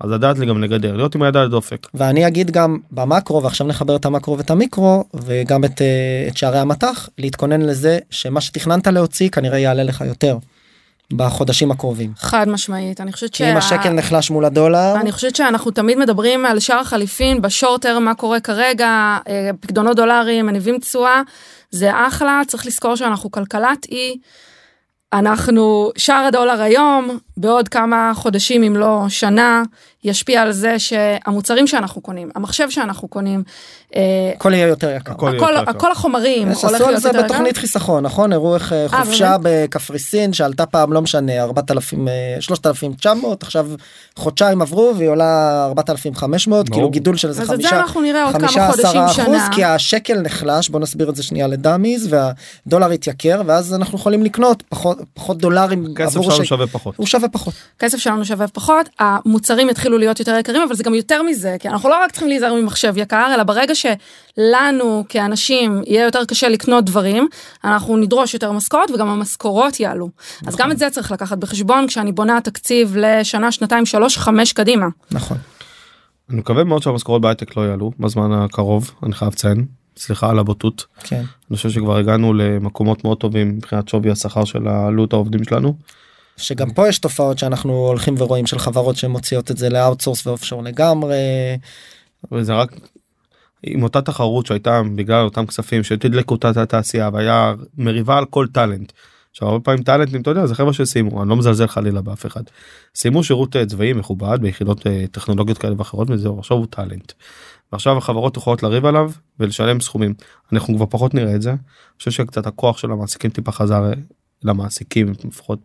[0.00, 1.86] אז לדעת לי גם לגדר להיות עם היד על הדופק.
[1.94, 6.58] ואני אגיד גם במקרו ועכשיו נחבר את המקרו ואת המיקרו וגם את, אה, את שערי
[6.58, 10.38] המטח להתכונן לזה שמה שתכננת להוציא כנראה יעלה לך יותר
[11.12, 12.12] בחודשים הקרובים.
[12.16, 16.46] חד משמעית, אני חושבת כי אם השקל נחלש מול הדולר אני חושבת שאנחנו תמיד מדברים
[16.46, 21.22] על שער החליפין בשורטר מה קורה כרגע אה, פקדונות דולרים מניבים תשואה
[21.70, 24.18] זה אחלה צריך לזכור שאנחנו כלכלת אי.
[25.12, 29.62] אנחנו שער הדולר היום בעוד כמה חודשים אם לא שנה
[30.06, 33.42] ישפיע על זה שהמוצרים שאנחנו קונים המחשב שאנחנו קונים
[33.96, 35.12] אה, הכל יהיה יותר יקר.
[35.12, 35.78] הכל הכל, יותר יקר.
[35.78, 37.28] כל החומרים הולך עשו על להיות זה יותר יקר.
[37.28, 42.36] בתוכנית חיסכון נכון הראו איך אה, אה, חופשה בקפריסין שעלתה פעם לא משנה 4,000 אה,
[42.40, 43.66] 3,900 עכשיו
[44.16, 46.76] חודשיים עברו והיא עולה 4,500 ברור.
[46.76, 49.48] כאילו גידול של איזה זה חמישה חמישה כמה חודשים עשרה אחוז שנה.
[49.52, 54.62] כי השקל נחלש בוא נסביר את זה שנייה לדאמיז והדולר התייקר ואז אנחנו יכולים לקנות
[54.68, 56.44] פחות פחות דולרים כסף שלנו.
[56.44, 56.94] שווה פחות.
[56.96, 57.54] הוא שווה פחות.
[57.78, 61.68] כסף שלנו שווה פחות, המוצרים יתחילו להיות יותר יקרים, אבל זה גם יותר מזה, כי
[61.68, 66.84] אנחנו לא רק צריכים להיזהר ממחשב יקר, אלא ברגע שלנו כאנשים יהיה יותר קשה לקנות
[66.84, 67.28] דברים,
[67.64, 70.10] אנחנו נדרוש יותר משכורת וגם המשכורות יעלו.
[70.46, 74.86] אז גם את זה צריך לקחת בחשבון כשאני בונה תקציב לשנה, שנתיים, שלוש, חמש קדימה.
[75.10, 75.36] נכון.
[76.30, 79.64] אני מקווה מאוד שהמשכורות בהייטק לא יעלו בזמן הקרוב אני חייב לציין
[79.96, 81.22] סליחה על הבוטות כן.
[81.50, 85.76] אני חושב שכבר הגענו למקומות מאוד טובים מבחינת שווי השכר של עלות העובדים שלנו.
[86.36, 90.30] שגם פה יש תופעות שאנחנו הולכים ורואים של חברות שמוציאות את זה ל outsource ו
[90.30, 91.16] offshore לגמרי.
[92.32, 92.72] וזה רק
[93.62, 98.92] עם אותה תחרות שהייתה בגלל אותם כספים שתדלקו את התעשייה והיה מריבה על כל טאלנט.
[99.30, 102.42] עכשיו הרבה פעמים טאלנטים אתה יודע זה חברה שסיימו אני לא מזלזל חלילה באף אחד.
[102.94, 107.12] סיימו שירות אה, צבאי מכובד ביחידות אה, טכנולוגיות כאלה ואחרות וזהו עכשיו הוא טאלנט.
[107.72, 109.10] ועכשיו החברות יכולות לריב עליו
[109.40, 110.14] ולשלם סכומים
[110.52, 111.50] אנחנו כבר פחות נראה את זה.
[111.50, 111.58] אני
[111.98, 113.92] חושב שקצת הכוח של המעסיקים טיפה חזר אה,
[114.44, 115.58] למעסיקים לפחות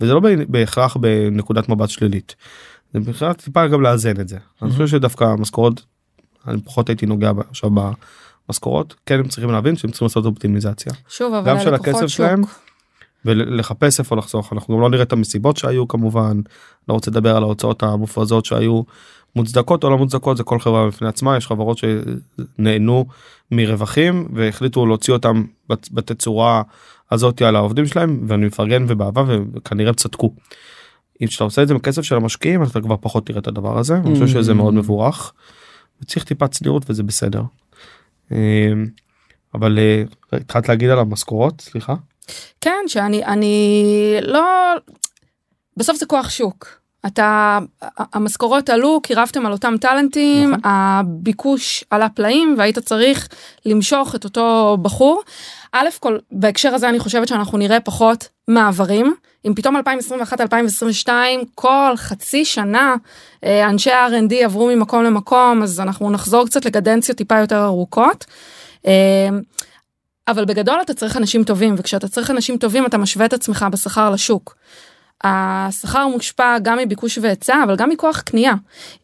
[0.00, 2.34] וזה לא בהכרח בנקודת מבט שלילית.
[2.94, 4.38] זה בכלל טיפה גם לאזן את זה.
[4.62, 5.84] אני חושב שדווקא המשכורות
[6.48, 7.70] אני פחות הייתי נוגע עכשיו
[8.48, 12.08] במשכורות כן הם צריכים להבין שהם צריכים לעשות אופטימיזציה שוב, אבל גם של הכסף שוק.
[12.08, 12.42] שלהם
[13.24, 16.40] ולחפש איפה לחסוך אנחנו גם לא נראה את המסיבות שהיו כמובן
[16.88, 18.82] לא רוצה לדבר על ההוצאות המופרזות שהיו
[19.36, 23.04] מוצדקות או לא מוצדקות זה כל חברה בפני עצמה יש חברות שנהנו
[23.52, 26.62] מרווחים והחליטו להוציא אותם בת- בתצורה
[27.10, 30.34] הזאת על העובדים שלהם ואני מפרגן ובאהבה וכנראה צדקו.
[31.22, 33.96] אם שאתה עושה את זה מכסף של המשקיעים אתה כבר פחות תראה את הדבר הזה
[33.96, 35.32] אני חושב שזה מאוד מבורך.
[36.02, 37.42] וצריך טיפה צניעות וזה בסדר.
[38.32, 38.72] אה,
[39.54, 40.02] אבל אה,
[40.32, 41.94] התחלת להגיד על המשכורות סליחה.
[42.60, 44.74] כן, שאני אני לא...
[45.76, 46.85] בסוף זה כוח שוק.
[47.06, 47.58] אתה,
[47.98, 50.60] המשכורות עלו כי רבתם על אותם טאלנטים, נכון.
[50.64, 53.28] הביקוש עלה פלאים והיית צריך
[53.66, 55.22] למשוך את אותו בחור.
[55.72, 59.14] א' כל בהקשר הזה אני חושבת שאנחנו נראה פחות מעברים.
[59.46, 59.76] אם פתאום
[61.06, 61.08] 2021-2022
[61.54, 62.94] כל חצי שנה
[63.44, 68.24] אה, אנשי ה-R&D עברו ממקום למקום אז אנחנו נחזור קצת לקדנציות טיפה יותר ארוכות.
[68.86, 69.28] אה,
[70.28, 74.10] אבל בגדול אתה צריך אנשים טובים וכשאתה צריך אנשים טובים אתה משווה את עצמך בשכר
[74.10, 74.56] לשוק.
[75.26, 78.54] השכר מושפע גם מביקוש והיצע אבל גם מכוח קנייה.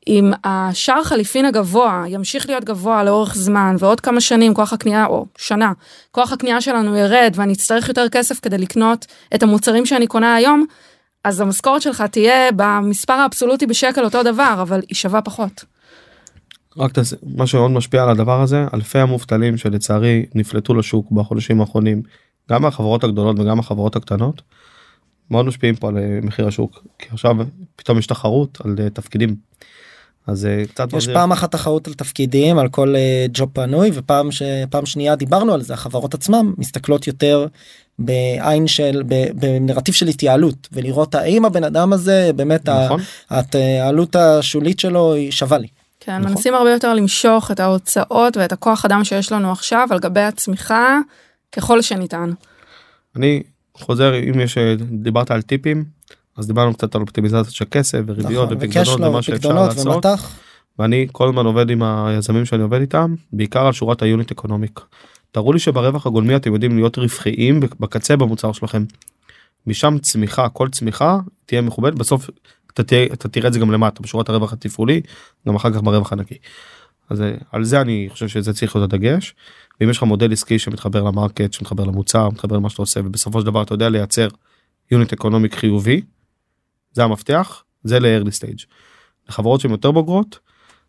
[0.09, 5.27] אם השער חליפין הגבוה ימשיך להיות גבוה לאורך זמן ועוד כמה שנים כוח הקנייה או
[5.39, 5.73] שנה
[6.11, 10.65] כוח הקנייה שלנו ירד ואני אצטרך יותר כסף כדי לקנות את המוצרים שאני קונה היום
[11.25, 15.65] אז המשכורת שלך תהיה במספר האבסולוטי בשקל אותו דבר אבל היא שווה פחות.
[16.77, 22.03] רק תעשה, מה שמאוד משפיע על הדבר הזה אלפי המובטלים שלצערי נפלטו לשוק בחודשים האחרונים
[22.51, 24.43] גם מהחברות הגדולות וגם מהחברות הקטנות.
[25.31, 27.37] מאוד משפיעים פה על אה, מחיר השוק כי עכשיו
[27.77, 29.37] פתאום יש תחרות על אה, תפקידים.
[30.27, 31.09] אז אה, קצת יש.
[31.09, 32.95] פעם אחת תחרות על תפקידים על כל
[33.33, 37.47] ג'וב פנוי ופעם שפעם שנייה דיברנו על זה החברות עצמם מסתכלות יותר
[37.99, 39.03] בעין של
[39.35, 43.01] בנרטיב של התייעלות ולראות האם הבן אדם הזה באמת נכון
[43.81, 45.69] העלות השולית שלו היא שווה לי.
[46.01, 46.31] כן, נכון.
[46.31, 50.99] מנסים הרבה יותר למשוך את ההוצאות ואת הכוח אדם שיש לנו עכשיו על גבי הצמיחה
[51.53, 52.31] ככל שניתן.
[53.17, 53.43] אני
[53.83, 55.85] חוזר אם יש אה, דיברת על טיפים
[56.37, 60.39] אז דיברנו קצת על אופטימיזציה של כסף וריביות נכון, ופקדונות ומה שאפשר לעשות ומטח.
[60.79, 64.81] ואני כל הזמן עובד עם היזמים שאני עובד איתם בעיקר על שורת ה unit economic.
[65.31, 68.85] תראו לי שברווח הגולמי אתם יודעים להיות רווחיים בקצה במוצר שלכם.
[69.67, 72.31] משם צמיחה כל צמיחה תהיה מכובדת בסוף
[72.75, 75.01] אתה, תהיה, אתה תראה את זה גם למטה בשורת הרווח התפעולי
[75.49, 76.39] גם אחר כך ברווח הנקי.
[77.11, 79.35] אז אה, על זה אני חושב שזה צריך להיות הדגש.
[79.83, 83.41] ואם יש לך מודל עסקי שמתחבר ל market שמתחבר למוצר מתחבר למה שאתה עושה ובסופו
[83.41, 84.29] של דבר אתה יודע לייצר
[84.91, 86.03] unit economic חיובי.
[86.93, 88.67] זה המפתח זה ל-early stage.
[89.29, 90.39] לחברות שהן יותר בוגרות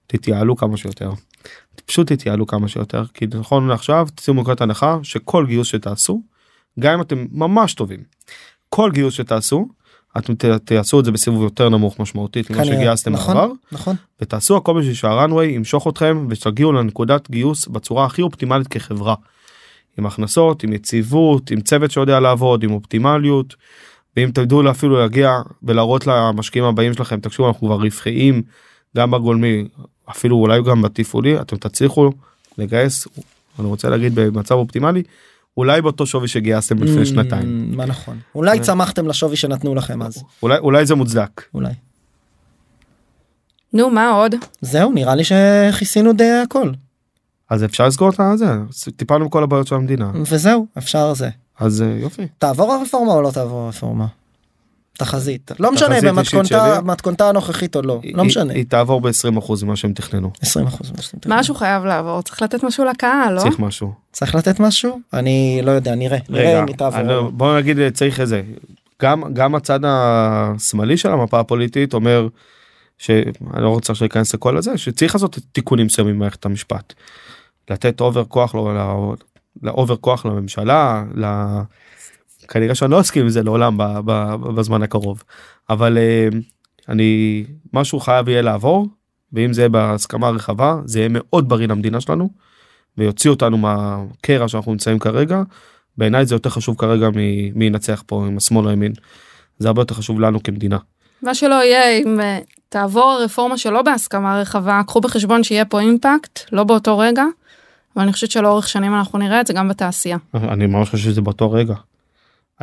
[0.08, 1.12] תתייעלו כמה שיותר.
[1.86, 6.22] פשוט תתייעלו כמה שיותר כי נכון לעכשיו תצאו מנקודת הנחה שכל גיוס שתעשו
[6.80, 8.04] גם אם אתם ממש טובים
[8.70, 9.68] כל גיוס שתעשו
[10.18, 10.34] אתם
[10.66, 14.94] תעשו את זה בסיבוב יותר נמוך משמעותית ממה שגייסתם נכון, בעבר נכון ותעשו הכל בשביל
[14.94, 19.16] שהרנוויי ימשוך אתכם ושתגיעו לנקודת גיוס בצורה הכי אופטימלית כחברה.
[19.98, 23.56] עם הכנסות עם יציבות עם צוות שיודע לעבוד עם אופטימליות.
[24.18, 28.42] ואם תדעו אפילו להגיע ולהראות למשקיעים הבאים שלכם תקשיבו אנחנו כבר רווחיים
[28.98, 29.68] גם בגולמי
[30.10, 32.12] אפילו אולי גם בתפעולי אתם תצליחו
[32.58, 33.08] לגייס
[33.60, 35.04] אני רוצה להגיד במצב אופטימלי
[35.58, 38.64] אולי באותו שווי שגייסתם לפני שנתיים Mm, מה נכון אולי אה.
[38.64, 41.42] צמחתם לשווי שנתנו לכם אז אולי אולי זה מוצדק.
[41.54, 41.74] אולי
[43.74, 44.36] נו מה עוד?
[44.62, 46.72] זהו נראה לי שכיסינו די הכל
[47.50, 48.46] אז אפשר לסגור את זה
[48.96, 51.30] טיפלנו בכל הבעיות של המדינה וזהו אפשר זה
[51.60, 52.28] אז אה, יופי.
[52.38, 54.08] תעבור הרפורמה או לא תעבור הרפורמה.
[54.98, 55.96] תחזית לא משנה
[56.82, 60.92] במתכונתה הנוכחית או לא היא- לא משנה היא, תעבור ב-20% ממה שהם תכננו 20 אחוז
[61.28, 63.40] משהו חייב לעבור צריך לתת משהו לקהל לא?
[63.42, 63.94] צריך משהו.
[64.12, 67.00] צריך לתת משהו אני לא יודע נראה נראה רגע אם היא תעבור.
[67.00, 68.42] אני לא- בוא נגיד צריך איזה
[69.02, 72.28] גם גם הצד השמאלי של המפה הפוליטית אומר
[72.98, 73.22] שאני
[73.58, 76.94] לא רוצה עכשיו להיכנס לכל הזה שצריך לעשות תיקונים מסוימים במערכת המשפט.
[77.70, 79.16] לתת over כוח לא
[79.64, 81.26] ל over כוח לממשלה ל...
[82.48, 85.24] כנראה שאני לא אסכים עם זה לעולם ב, ב, בזמן הקרוב
[85.70, 86.28] אבל אה,
[86.90, 88.88] אני משהו חייב יהיה לעבור
[89.34, 92.30] ואם זה יהיה בהסכמה רחבה זה יהיה מאוד בריא למדינה שלנו
[92.98, 95.42] ויוציא אותנו מהקרע שאנחנו נמצאים כרגע
[95.98, 97.10] בעיניי זה יותר חשוב כרגע
[97.56, 98.94] מי ינצח פה עם השמאל או הימין.
[99.58, 100.78] זה הרבה יותר חשוב לנו כמדינה.
[101.22, 102.40] מה שלא יהיה אם אה,
[102.70, 107.24] תעבור הרפורמה שלא בהסכמה רחבה קחו בחשבון שיהיה פה אימפקט לא באותו רגע.
[107.96, 110.18] אבל אני חושבת שלאורך שנים אנחנו נראה את זה גם בתעשייה.
[110.34, 111.76] אני ממש חושב שזה באותו רגע.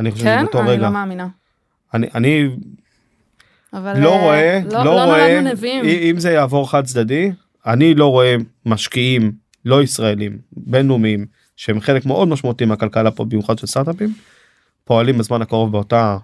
[0.00, 0.36] אני חושב כן?
[0.38, 0.82] שזה באותו אני רגע.
[0.82, 1.28] לא מאמינה.
[1.94, 2.48] אני אני
[3.72, 5.40] אבל לא אה, רואה לא, לא לא רואה.
[6.10, 7.32] אם זה יעבור חד צדדי
[7.66, 8.34] אני לא רואה
[8.66, 9.32] משקיעים
[9.64, 11.26] לא ישראלים בינלאומיים
[11.56, 14.12] שהם חלק מאוד משמעותי מהכלכלה פה במיוחד של סטארט-אפים
[14.84, 16.16] פועלים בזמן הקרוב באותה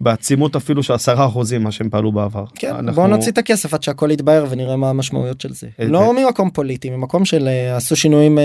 [0.00, 2.44] בעצימות אפילו של עשרה אחוזים מה שהם פעלו בעבר.
[2.54, 5.66] כן, אנחנו- בוא נוציא את הכסף עד שהכל יתבהר ונראה מה המשמעויות של זה.
[5.80, 6.12] אה, לא אה.
[6.24, 8.38] ממקום פוליטי, ממקום של אה, עשו שינויים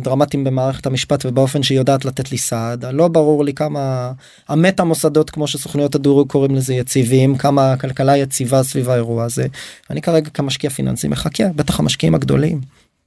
[0.00, 2.84] דרמטיים במערכת המשפט ובאופן שהיא יודעת לתת לי סעד.
[2.84, 4.12] לא ברור לי כמה
[4.48, 9.46] המטה מוסדות כמו שסוכנויות הדירוג קוראים לזה יציבים, כמה הכלכלה יציבה סביב האירוע הזה.
[9.90, 12.60] אני כרגע כמשקיע פיננסי מחכה, בטח המשקיעים הגדולים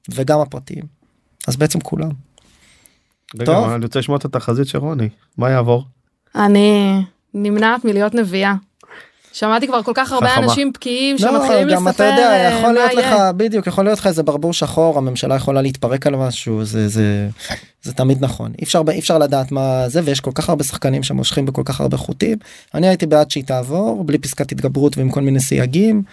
[0.10, 0.84] וגם הפרטיים.
[1.48, 2.10] אז בעצם כולם.
[3.36, 3.70] רגע, טוב.
[3.70, 5.84] אני רוצה לשמוע את התחזית של רוני מה יעבור.
[6.36, 7.02] אני
[7.36, 8.54] נמנעת מלהיות נביאה.
[9.34, 10.44] שמעתי כבר כל כך הרבה חכמה.
[10.44, 13.32] אנשים בקיאים לא, שמתחילים גם לספר אתה יודע, אה, יכול מה להיות לך, יהיה.
[13.32, 17.28] בדיוק, יכול להיות לך איזה ברבור שחור, הממשלה יכולה להתפרק על משהו, זה, זה,
[17.84, 18.52] זה תמיד נכון.
[18.60, 21.82] אי אפשר, אי אפשר לדעת מה זה, ויש כל כך הרבה שחקנים שמושכים בכל כך
[21.82, 22.38] הרבה חוטים.
[22.74, 26.04] אני הייתי בעד שהיא תעבור, בלי פסקת התגברות ועם כל מיני סייגים.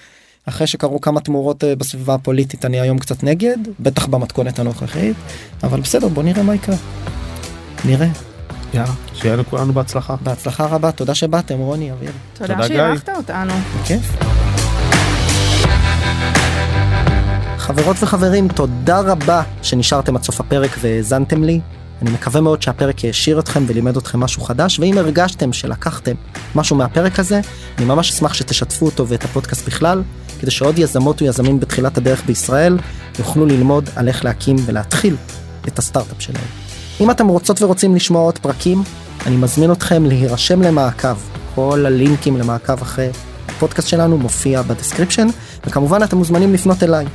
[0.47, 5.17] אחרי שקרו כמה תמורות אה, בסביבה הפוליטית, אני היום קצת נגד, בטח במתכונת הנוכחית,
[5.63, 6.77] אבל בסדר, בוא נראה מה יקרה.
[7.85, 8.32] נראה.
[8.75, 10.17] יאללה שיהיה לכולנו בהצלחה.
[10.23, 12.11] בהצלחה רבה, תודה שבאתם, רוני, אביב.
[12.35, 12.69] תודה תודה.
[12.69, 13.53] שאירחת אותנו.
[13.81, 14.17] בכיף.
[17.59, 21.61] חברות וחברים, תודה רבה שנשארתם עד סוף הפרק והאזנתם לי.
[22.03, 26.15] אני מקווה מאוד שהפרק העשיר אתכם ולימד אתכם משהו חדש, ואם הרגשתם שלקחתם
[26.55, 27.41] משהו מהפרק הזה,
[27.79, 30.03] אני ממש אשמח שתשתפו אותו ואת הפודקאסט בכלל,
[30.41, 32.79] כדי שעוד יזמות ויזמים בתחילת הדרך בישראל
[33.19, 35.17] יוכלו ללמוד על איך להקים ולהתחיל
[35.69, 36.62] את הסטארט-אפ שלהם.
[37.01, 38.83] אם אתם רוצות ורוצים לשמוע עוד פרקים,
[39.27, 41.17] אני מזמין אתכם להירשם למעקב.
[41.55, 43.09] כל הלינקים למעקב אחרי
[43.49, 45.27] הפודקאסט שלנו מופיע ב description,
[45.67, 47.07] וכמובן אתם מוזמנים לפנות אליי,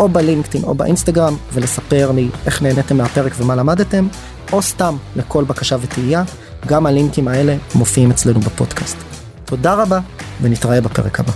[0.00, 4.08] או בלינקדאין או באינסטגרם, ולספר לי איך נהניתם מהפרק ומה למדתם,
[4.52, 6.24] או סתם לכל בקשה ותהייה,
[6.66, 8.96] גם הלינקים האלה מופיעים אצלנו בפודקאסט.
[9.44, 9.98] תודה רבה,
[10.42, 11.32] ונתראה בפרק הבא.